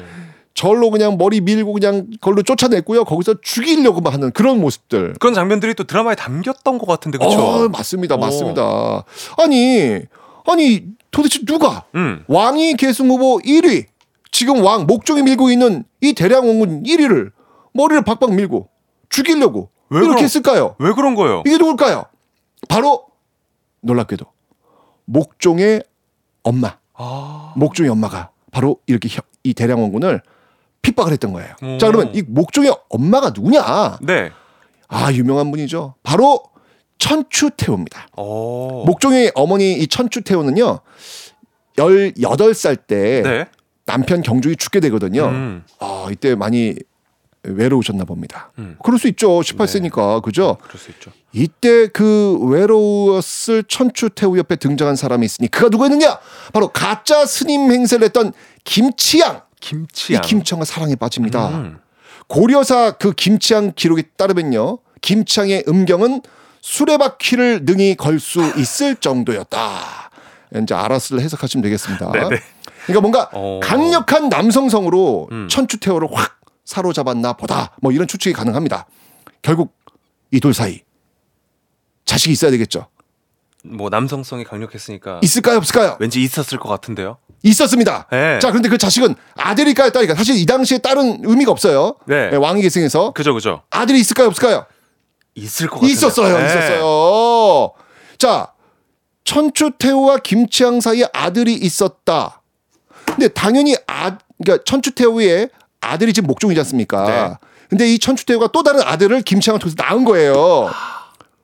[0.54, 3.04] 절로 그냥 머리 밀고 그냥 걸로 쫓아냈고요.
[3.04, 5.16] 거기서 죽이려고 막 하는 그런 모습들.
[5.20, 7.40] 그런 장면들이 또 드라마에 담겼던 것 같은데 그렇죠?
[7.40, 8.16] 어, 맞습니다.
[8.16, 8.18] 오.
[8.20, 9.04] 맞습니다.
[9.38, 10.00] 아니,
[10.48, 12.24] 아니 도대체 누가 음.
[12.28, 13.86] 왕위 계승 후보 1위
[14.32, 17.32] 지금 왕 목종이 밀고 있는 이 대량 원군 1위를
[17.76, 18.70] 머리를 박박 밀고
[19.10, 20.76] 죽이려고 왜 이렇게 했을까요?
[20.80, 21.44] 왜 그런 거예요?
[21.46, 22.06] 이게 누굴까요?
[22.70, 23.06] 바로
[23.82, 24.26] 놀랍게도
[25.06, 25.84] 목종의
[26.44, 26.78] 엄마.
[26.94, 27.54] 아.
[27.58, 30.22] 목종의 엄마가 바로 이렇게 혀- 이 대량 원군을
[30.82, 31.54] 핍박을 했던 거예요.
[31.62, 31.78] 오.
[31.78, 34.00] 자, 그러면 이 목종의 엄마가 누구냐?
[34.02, 34.32] 네.
[34.88, 35.96] 아, 유명한 분이죠.
[36.04, 36.42] 바로
[36.98, 38.08] 천추태후입니다.
[38.18, 38.86] 오.
[38.86, 40.80] 목종의 어머니 이 천추태후는요.
[41.78, 43.46] 18살 때 네.
[43.86, 45.26] 남편 경종이 죽게 되거든요.
[45.26, 45.64] 음.
[45.80, 46.76] 아, 이때 많이
[47.48, 48.52] 외로우셨나 봅니다.
[48.60, 48.78] 음.
[48.84, 49.40] 그럴 수 있죠.
[49.40, 50.22] 18세니까.
[50.22, 50.58] 그죠?
[50.64, 51.12] 그럴 수 있죠.
[51.32, 56.20] 이때 그 외로웠을 천추태후 옆에 등장한 사람이 있으니 그가 누구였느냐?
[56.54, 58.32] 바로 가짜 스님 행세를 했던
[58.64, 59.42] 김치양.
[59.60, 60.24] 김치양.
[60.24, 61.50] 이 김치양과 사랑에 빠집니다.
[61.50, 61.80] 음.
[62.28, 64.80] 고려사 그 김치양 기록에 따르면요.
[65.02, 66.22] 김치양의 음경은
[66.62, 70.10] 수레바퀴를 능히 걸 수 있을 정도였다.
[70.64, 72.12] 이제 알아서 해석하시면 되겠습니다.
[72.12, 72.30] 네네.
[72.86, 73.60] 그러니까 뭔가 어.
[73.62, 75.48] 강력한 남성성으로 음.
[75.50, 77.72] 천추태후를 확 사로잡았나 보다.
[77.82, 78.86] 뭐 이런 추측이 가능합니다.
[79.42, 79.76] 결국
[80.32, 80.82] 이돌 사이
[82.06, 82.88] 자식이 있어야 되겠죠.
[83.64, 85.98] 뭐 남성성이 강력했으니까 있을까요, 없을까요?
[86.00, 87.18] 왠지 있었을 것 같은데요.
[87.44, 88.08] 있었습니다.
[88.12, 88.40] 네.
[88.40, 90.18] 자, 그런데 그 자식은 아들일까요, 딸일까요?
[90.18, 91.96] 사실 이 당시에 딸은 의미가 없어요.
[92.06, 92.30] 네.
[92.32, 93.62] 네, 왕위 계승에서 그죠 그죠.
[93.70, 94.66] 아들이 있을까요, 없을까요?
[95.36, 95.94] 있을 것 같은데.
[95.94, 96.46] 있었어요, 네.
[96.46, 97.72] 있었어요.
[98.18, 98.54] 자,
[99.26, 102.42] 천추태후와 김치양 사이에 아들이 있었다.
[103.06, 105.50] 근데 당연히 아, 그러니까 천추태후의
[105.86, 107.06] 아들이 지금 목종이지 않습니까?
[107.06, 107.48] 네.
[107.70, 110.70] 근데 이 천추태후가 또 다른 아들을 김치양을 통해서 낳은 거예요.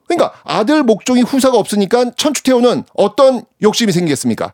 [0.08, 4.52] 그러니까 아들 목종이 후사가 없으니까 천추태후는 어떤 욕심이 생기겠습니까?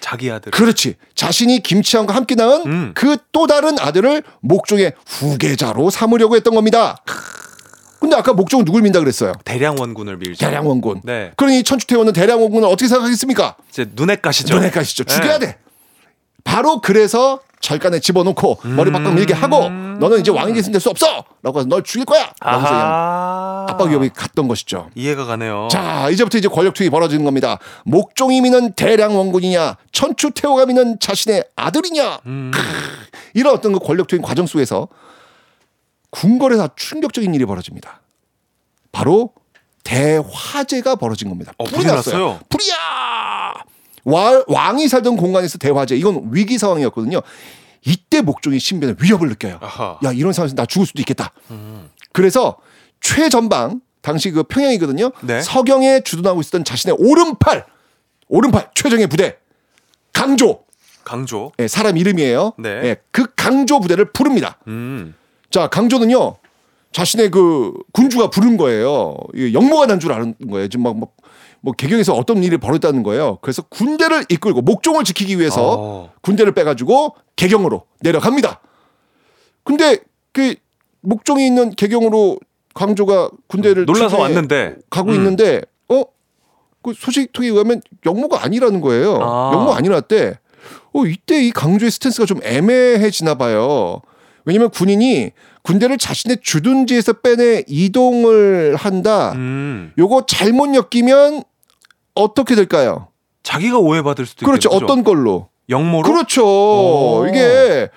[0.00, 0.52] 자기 아들.
[0.52, 0.96] 그렇지.
[1.14, 2.92] 자신이 김치양과 함께 낳은 음.
[2.94, 7.02] 그또 다른 아들을 목종의 후계자로 삼으려고 했던 겁니다.
[8.00, 9.32] 근데 아까 목종은 누굴 민다 그랬어요?
[9.46, 10.44] 대량 원군을 밀죠.
[10.44, 11.00] 대량 원군.
[11.04, 11.32] 네.
[11.36, 13.56] 그러니 천추태후는 대량 원군을 어떻게 생각하겠습니까?
[13.70, 14.54] 이제 눈에 까시죠.
[14.54, 15.04] 눈에 가시죠.
[15.04, 15.14] 네.
[15.14, 15.56] 죽여야 돼.
[16.44, 21.24] 바로 그래서 절간에 집어넣고 머리 박박 밀게 하고 너는 이제 왕이 계승 될수 없어.
[21.42, 22.30] 라고 해서 널 죽일 거야.
[22.40, 23.66] 라고 해서.
[23.70, 24.90] 압박 위협이 갔던 것이죠.
[24.94, 25.68] 이해가 가네요.
[25.70, 27.58] 자, 이제부터 이제 권력 투입이 벌어지는 겁니다.
[27.86, 32.18] 목종이 미는 대량 원군이냐, 천추태후가 미는 자신의 아들이냐.
[32.26, 32.50] 음.
[32.52, 32.60] 크,
[33.32, 34.88] 이런 어떤 그 권력 투입 과정 속에서
[36.10, 38.02] 궁궐에서 충격적인 일이 벌어집니다.
[38.92, 39.32] 바로
[39.84, 41.52] 대화재가 벌어진 겁니다.
[41.56, 42.18] 어, 불이 불이 났어요.
[42.18, 42.40] 났어요?
[42.50, 42.74] 불이야!
[44.04, 45.96] 와- 왕이 살던 공간에서 대화재.
[45.96, 47.20] 이건 위기 상황이었거든요.
[47.86, 49.58] 이때 목종이 신변의 위협을 느껴요.
[49.60, 49.98] 아하.
[50.04, 51.32] 야, 이런 상황에서 나 죽을 수도 있겠다.
[51.50, 51.90] 음.
[52.12, 52.56] 그래서
[53.00, 55.10] 최전방 당시 그 평양이거든요.
[55.22, 55.40] 네.
[55.42, 57.66] 서경에 주둔하고 있었던 자신의 오른팔,
[58.28, 59.36] 오른팔 최정의 부대
[60.12, 60.60] 강조,
[61.04, 61.52] 강조.
[61.58, 62.52] 예, 사람 이름이에요.
[62.58, 62.68] 네.
[62.84, 64.58] 예, 그 강조 부대를 부릅니다.
[64.68, 65.14] 음.
[65.50, 66.36] 자, 강조는요.
[66.92, 69.16] 자신의 그 군주가 부른 거예요.
[69.52, 70.68] 영모가 난 줄 아는 거예요.
[70.68, 71.10] 지금 막, 막,
[71.64, 73.38] 뭐 개경에서 어떤 일이 벌어졌다는 거예요.
[73.40, 76.12] 그래서 군대를 이끌고 목종을 지키기 위해서 어.
[76.20, 78.60] 군대를 빼가지고 개경으로 내려갑니다.
[79.62, 79.96] 근데
[80.32, 80.56] 그
[81.00, 82.38] 목종이 있는 개경으로
[82.74, 84.76] 강조가 군대를 놀라서 왔는데.
[84.90, 85.14] 가고 음.
[85.14, 86.02] 있는데 어?
[86.82, 89.18] 그 소식통에 의하면 영모가 아니라는 거예요.
[89.22, 89.52] 아.
[89.54, 90.38] 영모 아니랐대.
[90.92, 94.02] 어 이때 이 강조의 스탠스가 좀 애매해지나 봐요.
[94.44, 95.30] 왜냐면 군인이
[95.62, 99.32] 군대를 자신의 주둔지에서 빼내 이동을 한다.
[99.32, 99.94] 음.
[99.96, 101.42] 요거 잘못 엮이면
[102.14, 103.08] 어떻게 될까요?
[103.42, 104.68] 자기가 오해받을 수도 그렇죠.
[104.68, 104.84] 있겠죠.
[104.84, 105.48] 어떤 걸로?
[105.68, 106.10] 영모로.
[106.10, 106.44] 그렇죠.
[106.44, 107.26] 오.
[107.28, 107.88] 이게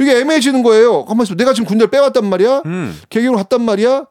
[0.00, 1.04] 이게 애매해지는 거예요.
[1.04, 1.34] 가만 있어.
[1.34, 2.62] 내가 지금 군대를 빼왔단 말이야.
[2.66, 2.98] 음.
[3.10, 4.06] 개경을 갔단 말이야.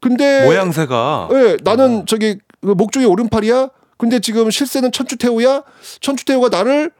[0.00, 1.28] 근데 모양새가.
[1.32, 3.68] 예, 나는 저기 그 목종의 오른팔이야.
[3.96, 5.62] 근데 지금 실세는 천추태후야.
[6.00, 6.90] 천추태후가 나를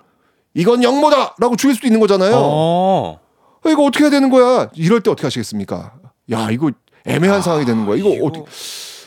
[0.55, 2.33] 이건 영모다라고 죽일 수도 있는 거잖아요.
[2.37, 3.19] 어.
[3.65, 4.69] 어, 이거 어떻게 해야 되는 거야?
[4.75, 5.95] 이럴 때 어떻게 하시겠습니까?
[6.31, 6.71] 야, 이거
[7.07, 7.97] 애매한 상황이 되는 거야.
[7.97, 8.45] 이거, 이거- 어떻게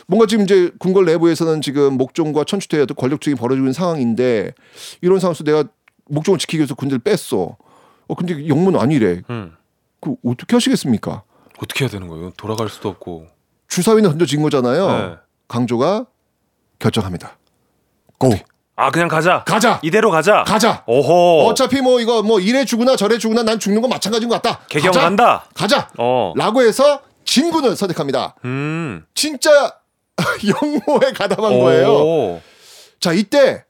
[0.06, 4.52] 뭔가 지금 이제 궁궐 내부에서는 지금 목종과 천추태후도 권력 투입이 벌어지고 있는 상황인데
[5.00, 5.64] 이런 상황에서 내가
[6.08, 7.56] 목종을 지키기 위해서 군대를 뺐어.
[8.08, 9.22] 어 근데 영문 아니래.
[9.30, 9.56] 음.
[10.00, 11.22] 그 어떻게 하시겠습니까?
[11.58, 12.32] 어떻게 해야 되는 거예요?
[12.36, 13.26] 돌아갈 수도 없고.
[13.68, 14.86] 주사위는 던져진 거잖아요.
[14.88, 15.14] 네.
[15.48, 16.06] 강조가
[16.78, 17.36] 결정합니다.
[18.18, 18.30] 고
[18.78, 19.42] 아 그냥 가자.
[19.44, 19.80] 가자.
[19.82, 20.44] 이대로 가자.
[20.44, 20.84] 가자.
[20.86, 21.46] 오호.
[21.46, 24.60] 어차피 뭐 이거 뭐 이래 죽으나 저래 죽으나 난 죽는 건 마찬가지인 것 같다.
[24.68, 25.00] 개경 가자.
[25.00, 25.44] 간다.
[25.54, 25.88] 가자.
[25.98, 26.34] 어.
[26.36, 28.34] 라고 해서 진군을 선택합니다.
[28.44, 29.04] 음.
[29.14, 29.72] 진짜
[30.46, 31.88] 영모에 가담한 거예요.
[31.92, 32.40] 오.
[33.00, 33.64] 자, 이때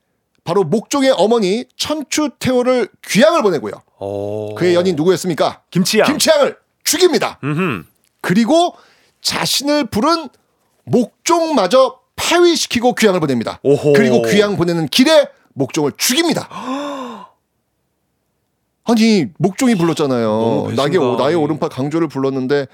[0.45, 3.73] 바로 목종의 어머니 천추태후를 귀양을 보내고요.
[3.99, 4.55] 오.
[4.55, 5.63] 그의 연인 누구였습니까?
[5.71, 6.07] 김치양.
[6.07, 7.39] 김치양을 죽입니다.
[7.43, 7.85] 음흠.
[8.21, 8.75] 그리고
[9.21, 10.29] 자신을 부른
[10.85, 13.59] 목종마저 파위시키고 귀양을 보냅니다.
[13.63, 13.93] 오호.
[13.93, 16.49] 그리고 귀양 보내는 길에 목종을 죽입니다.
[18.85, 20.73] 아니 목종이 불렀잖아요.
[20.77, 22.67] 나의 나의 오른팔 강조를 불렀는데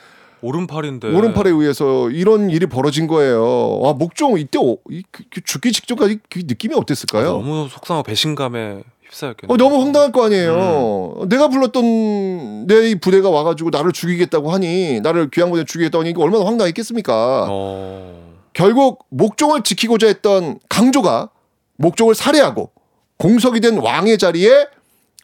[0.43, 1.15] 오른팔인데.
[1.15, 3.81] 오른팔에 의해서 이런 일이 벌어진 거예요.
[3.85, 7.33] 아 목종 이때 어, 이, 그, 그 죽기 직전까지 그 느낌이 어땠을까요?
[7.33, 9.53] 너무 속상하고 배신감에 휩싸였겠네.
[9.53, 11.15] 어, 너무 황당할 거 아니에요.
[11.21, 11.29] 음.
[11.29, 17.47] 내가 불렀던 내이 부대가 와가지고 나를 죽이겠다고 하니 나를 귀양부대 죽이겠다고 하니 얼마나 황당했겠습니까?
[17.49, 18.33] 어.
[18.53, 21.31] 결국 목종을 지키고자 했던 강조가
[21.77, 22.71] 목종을 살해하고
[23.17, 24.67] 공석이 된 왕의 자리에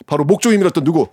[0.07, 1.09] 바로 목종이 밀었던 누구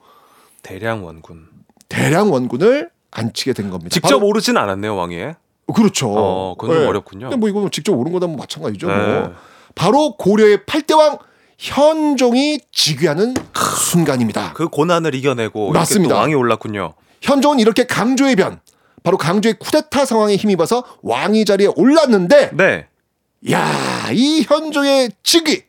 [0.62, 1.47] 대량 원군.
[1.89, 3.89] 대량 원군을 안 치게 된 겁니다.
[3.93, 5.36] 직접 바로- 오르진 않았네요, 왕위에.
[5.74, 6.13] 그렇죠.
[6.16, 7.26] 어, 그건 좀 어렵군요.
[7.30, 8.88] 근데 뭐 이거는 직접 오른 거다 뭐 마찬가지죠.
[8.88, 8.93] 네.
[8.95, 9.34] 뭐.
[9.74, 11.20] 바로 고려의 8대왕
[11.57, 13.34] 현종이 즉위하는
[13.78, 14.53] 순간입니다.
[14.53, 16.13] 그 고난을 이겨내고 맞습니다.
[16.13, 16.93] 또 왕이 올랐군요.
[17.22, 18.59] 현종은 이렇게 강조의 변,
[19.03, 22.88] 바로 강조의 쿠데타 상황에 힘입어서 왕위 자리에 올랐는데, 네.
[23.51, 25.63] 야, 이 현종의 즉위,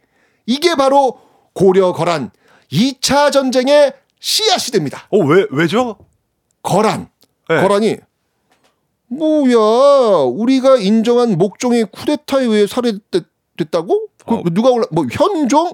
[0.46, 1.20] 이게 바로
[1.54, 2.30] 고려 거란
[2.72, 5.06] 2차 전쟁의 씨앗이 됩니다.
[5.10, 5.96] 어, 왜 왜죠?
[6.62, 7.08] 거란,
[7.48, 7.60] 네.
[7.62, 7.96] 거란이
[9.08, 9.56] 뭐야,
[10.24, 14.06] 우리가 인정한 목종의 쿠데타에 의해 살해됐다고?
[14.26, 14.42] 그 어.
[14.52, 14.84] 누가 올라?
[14.90, 15.70] 뭐 현종?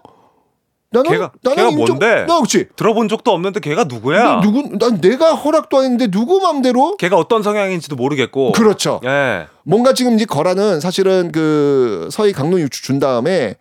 [0.91, 2.27] 나는 걔가 나는 걔가 인정- 뭔데?
[2.27, 2.67] 나 그렇지.
[2.77, 4.41] 들어본 적도 없는데 걔가 누구야?
[4.43, 4.77] 누구?
[4.79, 6.99] 난 내가 허락도 안 했는데 누구 맘대로?
[6.99, 8.53] 걔가 어떤 성향인지도 모르겠고.
[8.53, 9.01] 그렇죠.
[9.05, 9.47] 예.
[9.65, 13.55] 뭔가 지금 이제 거라는 사실은 그 서희 강론 유추 준 다음에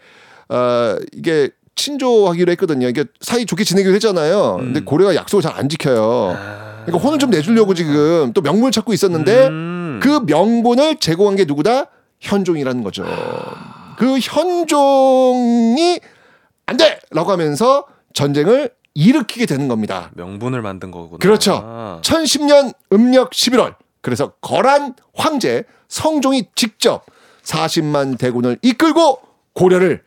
[0.50, 2.90] 어 이게 친조하기로 했거든요.
[2.90, 4.56] 이게 사이 좋게 지내기로 했잖아요.
[4.60, 4.66] 음.
[4.66, 6.36] 근데 고려가 약속을 잘 안 지켜요.
[6.86, 10.00] 그러니까 혼을 좀 내주려고 지금 또 명분을 찾고 있었는데 음.
[10.02, 11.86] 그 명분을 제공한 게 누구다?
[12.20, 13.04] 현종이라는 거죠.
[13.98, 16.00] 그 현종이
[16.66, 20.10] 안 돼 라고 하면서 전쟁을 일으키게 되는 겁니다.
[20.14, 21.18] 명분을 만든 거구나.
[21.20, 22.00] 그렇죠.
[22.04, 23.76] 1010년 음력 11월.
[24.02, 27.06] 그래서 거란 황제 성종이 직접
[27.44, 29.20] 40만 대군을 이끌고
[29.54, 30.04] 고려를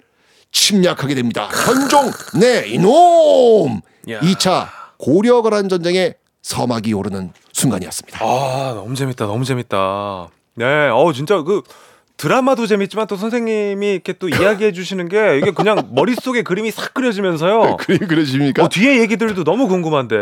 [0.53, 1.49] 침략하게 됩니다.
[1.67, 2.11] 현종
[2.41, 3.81] 네 이놈.
[4.11, 4.21] 야.
[4.21, 4.67] 2차
[4.99, 6.15] 고려 거란 전쟁의
[6.49, 8.19] 서막이 오르는 순간이었습니다.
[8.23, 9.25] 아, 너무 재밌다.
[9.27, 10.29] 너무 재밌다.
[10.57, 10.89] 네.
[10.93, 11.63] 어, 진짜 그
[12.19, 17.79] 드라마도 재밌지만 또 선생님이 이렇게 또 이야기해 주시는 게 이게 그냥 머릿속에 그림이 싹 그려지면서요.
[17.79, 18.63] 그림 그려집니까?
[18.63, 20.17] 어, 뒤에 얘기들도 너무 궁금한데.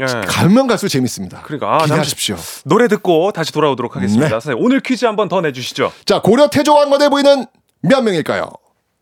[0.00, 0.04] 예.
[0.26, 1.42] 가면 갈수록 재밌습니다.
[1.42, 2.36] 그러니까 아, 잠시 기대하십시오.
[2.64, 4.26] 노래 듣고 다시 돌아오도록 하겠습니다.
[4.26, 4.30] 네.
[4.30, 5.92] 선생님, 오늘 퀴즈 한번 더 내주시죠.
[6.04, 7.46] 자, 고려 태조 왕건에 보이는
[7.82, 8.50] 몇 명일까요?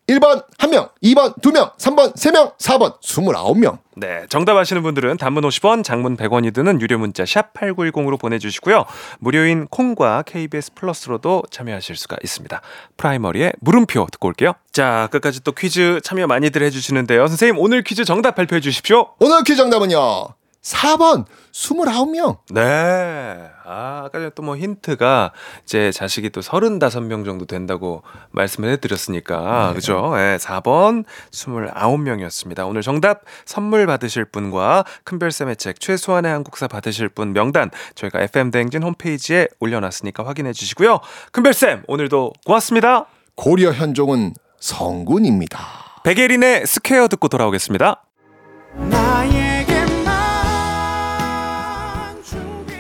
[0.09, 3.79] 1번 1명, 2번 2명, 3번 3명, 4번 29명.
[3.97, 8.85] 네, 정답 아시는 분들은 단문 50원, 장문 100원이 드는 유료 문자 샵 8910으로 보내주시고요.
[9.19, 12.61] 무료인 콩과 KBS 플러스로도 참여하실 수가 있습니다.
[12.97, 14.53] 프라이머리의 물음표 듣고 올게요.
[14.71, 17.27] 자, 끝까지 또 퀴즈 참여 많이들 해주시는데요.
[17.27, 19.09] 선생님, 오늘 퀴즈 정답 발표해 주십시오.
[19.19, 20.29] 오늘 퀴즈 정답은요.
[20.67, 22.39] 4번 29명.
[22.51, 22.62] 네.
[23.64, 25.33] 아, 아까 전에 또 뭐 힌트가
[25.64, 29.73] 제 자식이 또 35명 정도 된다고 말씀을 해 드렸으니까.
[29.75, 30.12] 그죠?
[30.14, 32.69] 네, 4번 29명이었습니다.
[32.69, 39.49] 오늘 정답 선물 받으실 분과 큰별쌤의 책 최소한의 한국사 받으실 분 명단 저희가 FM대행진 홈페이지에
[39.61, 41.01] 올려 놨으니까 확인해 주시고요.
[41.33, 43.07] 큰별쌤, 오늘도 고맙습니다.
[43.35, 45.59] 고려 현종은 성군입니다.
[46.05, 48.03] 백예린의 Square 듣고 돌아오겠습니다.
[48.77, 49.46] 나에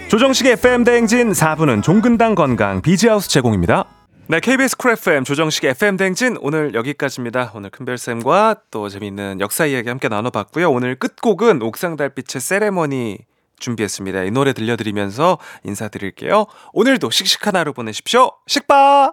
[0.08, 3.86] 조정식의 FM 대행진 4부는 종근당 건강 비지하우스 제공입니다.
[4.28, 7.50] 네, KBS 쿨 FM 조정식의 FM 대행진 오늘 여기까지입니다.
[7.56, 10.70] 오늘 큰별 쌤과 또 재미있는 역사 이야기 함께 나눠봤고요.
[10.70, 13.18] 오늘 끝곡은 옥상 달빛의 세레머니
[13.58, 14.22] 준비했습니다.
[14.24, 16.46] 이 노래 들려드리면서 인사드릴게요.
[16.72, 18.30] 오늘도 씩씩한 하루 보내십시오.
[18.46, 19.12] 식바!